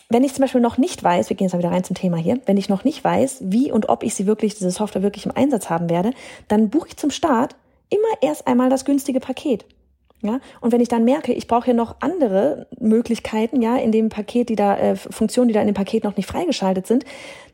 wenn 0.09 0.25
ich 0.25 0.33
zum 0.33 0.43
Beispiel 0.43 0.61
noch 0.61 0.79
nicht 0.79 1.05
weiß, 1.05 1.29
wir 1.29 1.37
gehen 1.37 1.47
jetzt 1.47 1.53
mal 1.53 1.59
wieder 1.59 1.71
rein 1.71 1.85
zum 1.85 1.97
Thema 1.97 2.17
hier, 2.17 2.41
wenn 2.47 2.57
ich 2.57 2.69
noch 2.69 2.85
nicht 2.85 3.05
weiß, 3.05 3.39
wie 3.43 3.71
und 3.71 3.89
ob 3.89 4.03
ich 4.03 4.15
sie 4.15 4.27
wirklich, 4.27 4.55
diese 4.55 4.71
Software 4.71 5.03
wirklich 5.03 5.27
im 5.27 5.37
Einsatz 5.37 5.69
haben 5.69 5.91
werde, 5.91 6.13
dann 6.47 6.71
buche 6.71 6.89
ich 6.89 6.97
zum 6.97 7.11
Start 7.11 7.57
immer 7.91 8.09
erst 8.23 8.47
einmal 8.47 8.71
das 8.71 8.85
günstige 8.85 9.21
Paket. 9.21 9.67
Ja, 10.21 10.41
und 10.61 10.73
wenn 10.73 10.81
ich 10.81 10.89
dann 10.89 11.05
merke, 11.05 11.33
ich 11.33 11.47
brauche 11.47 11.67
hier 11.67 11.75
noch 11.75 11.97
andere 12.01 12.67
Möglichkeiten, 12.81 13.63
ja, 13.63 13.77
in 13.77 13.93
dem 13.93 14.09
Paket, 14.09 14.49
die 14.49 14.57
da, 14.57 14.77
äh, 14.77 14.97
Funktionen, 14.97 15.47
die 15.47 15.55
da 15.55 15.61
in 15.61 15.69
dem 15.69 15.75
Paket 15.75 16.03
noch 16.03 16.17
nicht 16.17 16.27
freigeschaltet 16.27 16.89
sind, 16.89 17.05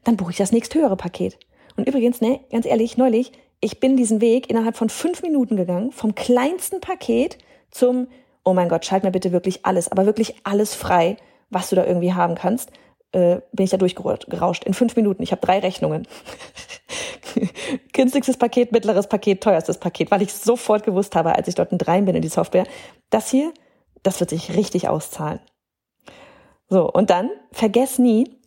dann 0.02 0.16
buche 0.16 0.30
ich 0.30 0.38
das 0.38 0.50
nächsthöhere 0.50 0.96
Paket. 0.96 1.38
Und 1.76 1.88
übrigens, 1.88 2.20
ne, 2.20 2.40
ganz 2.50 2.66
ehrlich, 2.66 2.96
neulich, 2.96 3.32
ich 3.60 3.80
bin 3.80 3.96
diesen 3.96 4.20
Weg 4.20 4.50
innerhalb 4.50 4.76
von 4.76 4.88
fünf 4.88 5.22
Minuten 5.22 5.56
gegangen, 5.56 5.90
vom 5.92 6.14
kleinsten 6.14 6.80
Paket 6.80 7.38
zum, 7.70 8.08
oh 8.44 8.54
mein 8.54 8.68
Gott, 8.68 8.84
schalt 8.84 9.04
mir 9.04 9.10
bitte 9.10 9.32
wirklich 9.32 9.64
alles, 9.64 9.90
aber 9.90 10.06
wirklich 10.06 10.34
alles 10.44 10.74
frei, 10.74 11.16
was 11.50 11.70
du 11.70 11.76
da 11.76 11.84
irgendwie 11.84 12.12
haben 12.12 12.34
kannst, 12.34 12.70
äh, 13.12 13.40
bin 13.52 13.64
ich 13.64 13.70
da 13.70 13.76
durchgerauscht. 13.76 14.64
In 14.64 14.74
fünf 14.74 14.96
Minuten. 14.96 15.22
Ich 15.22 15.32
habe 15.32 15.40
drei 15.40 15.60
Rechnungen. 15.60 16.06
Günstigstes 17.92 18.36
Paket, 18.36 18.72
mittleres 18.72 19.06
Paket, 19.08 19.42
teuerstes 19.42 19.78
Paket, 19.78 20.10
weil 20.10 20.22
ich 20.22 20.32
sofort 20.32 20.84
gewusst 20.84 21.14
habe, 21.16 21.34
als 21.34 21.48
ich 21.48 21.54
dort 21.54 21.70
rein 21.88 22.04
bin 22.04 22.16
in 22.16 22.22
die 22.22 22.28
Software, 22.28 22.66
das 23.10 23.30
hier, 23.30 23.52
das 24.02 24.20
wird 24.20 24.30
sich 24.30 24.56
richtig 24.56 24.88
auszahlen. 24.88 25.40
So, 26.68 26.90
und 26.90 27.10
dann 27.10 27.30
vergess 27.52 27.98
nie, 27.98 28.40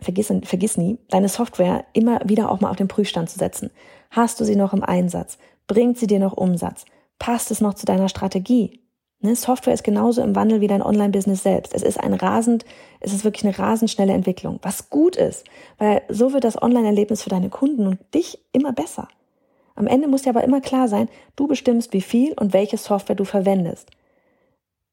vergiss, 0.00 0.32
vergiss 0.42 0.76
nie, 0.76 0.98
deine 1.08 1.28
Software 1.28 1.84
immer 1.92 2.20
wieder 2.24 2.50
auch 2.50 2.60
mal 2.60 2.70
auf 2.70 2.76
den 2.76 2.88
Prüfstand 2.88 3.30
zu 3.30 3.38
setzen. 3.38 3.70
Hast 4.10 4.40
du 4.40 4.44
sie 4.44 4.56
noch 4.56 4.72
im 4.72 4.82
Einsatz? 4.82 5.38
Bringt 5.66 5.98
sie 5.98 6.06
dir 6.06 6.18
noch 6.18 6.36
Umsatz? 6.36 6.84
Passt 7.18 7.50
es 7.50 7.60
noch 7.60 7.74
zu 7.74 7.86
deiner 7.86 8.08
Strategie? 8.08 8.80
Ne? 9.20 9.34
Software 9.34 9.74
ist 9.74 9.84
genauso 9.84 10.22
im 10.22 10.36
Wandel 10.36 10.60
wie 10.60 10.66
dein 10.66 10.82
Online-Business 10.82 11.42
selbst. 11.42 11.74
Es 11.74 11.82
ist 11.82 11.98
ein 11.98 12.14
rasend, 12.14 12.64
es 13.00 13.12
ist 13.12 13.24
wirklich 13.24 13.44
eine 13.44 13.58
rasend 13.58 13.90
schnelle 13.90 14.12
Entwicklung, 14.12 14.58
was 14.62 14.90
gut 14.90 15.16
ist, 15.16 15.44
weil 15.78 16.02
so 16.08 16.32
wird 16.32 16.44
das 16.44 16.60
Online-Erlebnis 16.60 17.22
für 17.22 17.30
deine 17.30 17.48
Kunden 17.48 17.86
und 17.86 17.98
dich 18.14 18.38
immer 18.52 18.72
besser. 18.72 19.08
Am 19.74 19.86
Ende 19.86 20.08
muss 20.08 20.22
dir 20.22 20.30
aber 20.30 20.44
immer 20.44 20.60
klar 20.60 20.88
sein, 20.88 21.08
du 21.36 21.46
bestimmst, 21.46 21.92
wie 21.92 22.00
viel 22.00 22.32
und 22.34 22.52
welche 22.52 22.78
Software 22.78 23.16
du 23.16 23.24
verwendest. 23.24 23.90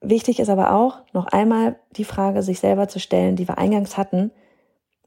Wichtig 0.01 0.39
ist 0.39 0.49
aber 0.49 0.73
auch, 0.73 0.99
noch 1.13 1.27
einmal 1.27 1.77
die 1.91 2.03
Frage 2.03 2.43
sich 2.43 2.59
selber 2.59 2.89
zu 2.89 2.99
stellen, 2.99 3.37
die 3.37 3.47
wir 3.47 3.57
eingangs 3.57 3.95
hatten, 3.95 4.31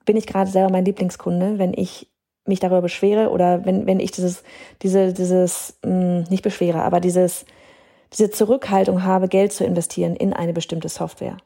bin 0.06 0.16
ich 0.16 0.26
gerade 0.26 0.50
selber 0.50 0.70
mein 0.70 0.86
Lieblingskunde, 0.86 1.58
wenn 1.58 1.74
ich 1.74 2.08
mich 2.46 2.60
darüber 2.60 2.80
beschwere 2.80 3.30
oder 3.30 3.66
wenn, 3.66 3.86
wenn 3.86 4.00
ich 4.00 4.12
dieses, 4.12 4.42
diese, 4.82 5.12
dieses, 5.12 5.78
mh, 5.84 5.90
hm, 5.90 6.24
nicht 6.30 6.42
beschwere, 6.42 6.82
aber 6.82 7.00
dieses, 7.00 7.44
diese 8.12 8.30
Zurückhaltung 8.30 9.02
habe, 9.02 9.28
Geld 9.28 9.52
zu 9.52 9.64
investieren 9.64 10.16
in 10.16 10.32
eine 10.32 10.52
bestimmte 10.52 10.88
Software. 10.88 11.36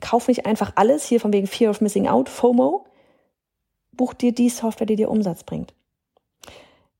Kauf 0.00 0.28
nicht 0.28 0.46
einfach 0.46 0.72
alles, 0.74 1.04
hier 1.04 1.20
von 1.20 1.32
wegen 1.32 1.46
Fear 1.46 1.70
of 1.70 1.80
Missing 1.80 2.08
Out, 2.08 2.28
FOMO. 2.28 2.86
Buch 3.92 4.14
dir 4.14 4.32
die 4.32 4.50
Software, 4.50 4.86
die 4.86 4.96
dir 4.96 5.10
Umsatz 5.10 5.44
bringt. 5.44 5.72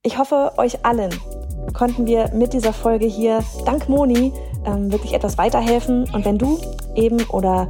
Ich 0.02 0.18
hoffe, 0.18 0.52
euch 0.56 0.84
allen 0.84 1.10
konnten 1.74 2.06
wir 2.06 2.30
mit 2.32 2.52
dieser 2.52 2.72
Folge 2.72 3.06
hier 3.06 3.42
dank 3.64 3.88
Moni 3.88 4.32
ähm, 4.66 4.92
wirklich 4.92 5.14
etwas 5.14 5.38
weiterhelfen. 5.38 6.09
Und 6.12 6.24
wenn 6.24 6.38
du 6.38 6.59
eben 6.94 7.22
oder 7.29 7.68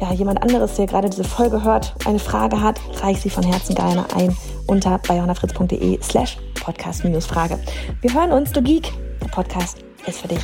ja, 0.00 0.12
jemand 0.12 0.42
anderes, 0.42 0.74
der 0.74 0.86
gerade 0.86 1.08
diese 1.08 1.24
Folge 1.24 1.62
hört, 1.64 1.94
eine 2.06 2.18
Frage 2.18 2.60
hat, 2.60 2.80
reich 3.02 3.20
sie 3.20 3.30
von 3.30 3.44
Herzen 3.44 3.74
gerne 3.74 4.04
ein 4.14 4.36
unter 4.66 4.98
bayonafritz.de 4.98 6.00
slash 6.02 6.38
podcast-frage. 6.62 7.58
Wir 8.00 8.14
hören 8.14 8.32
uns, 8.32 8.52
du 8.52 8.62
Geek. 8.62 8.92
Der 9.22 9.28
Podcast 9.28 9.78
ist 10.06 10.20
für 10.20 10.28
dich. 10.28 10.42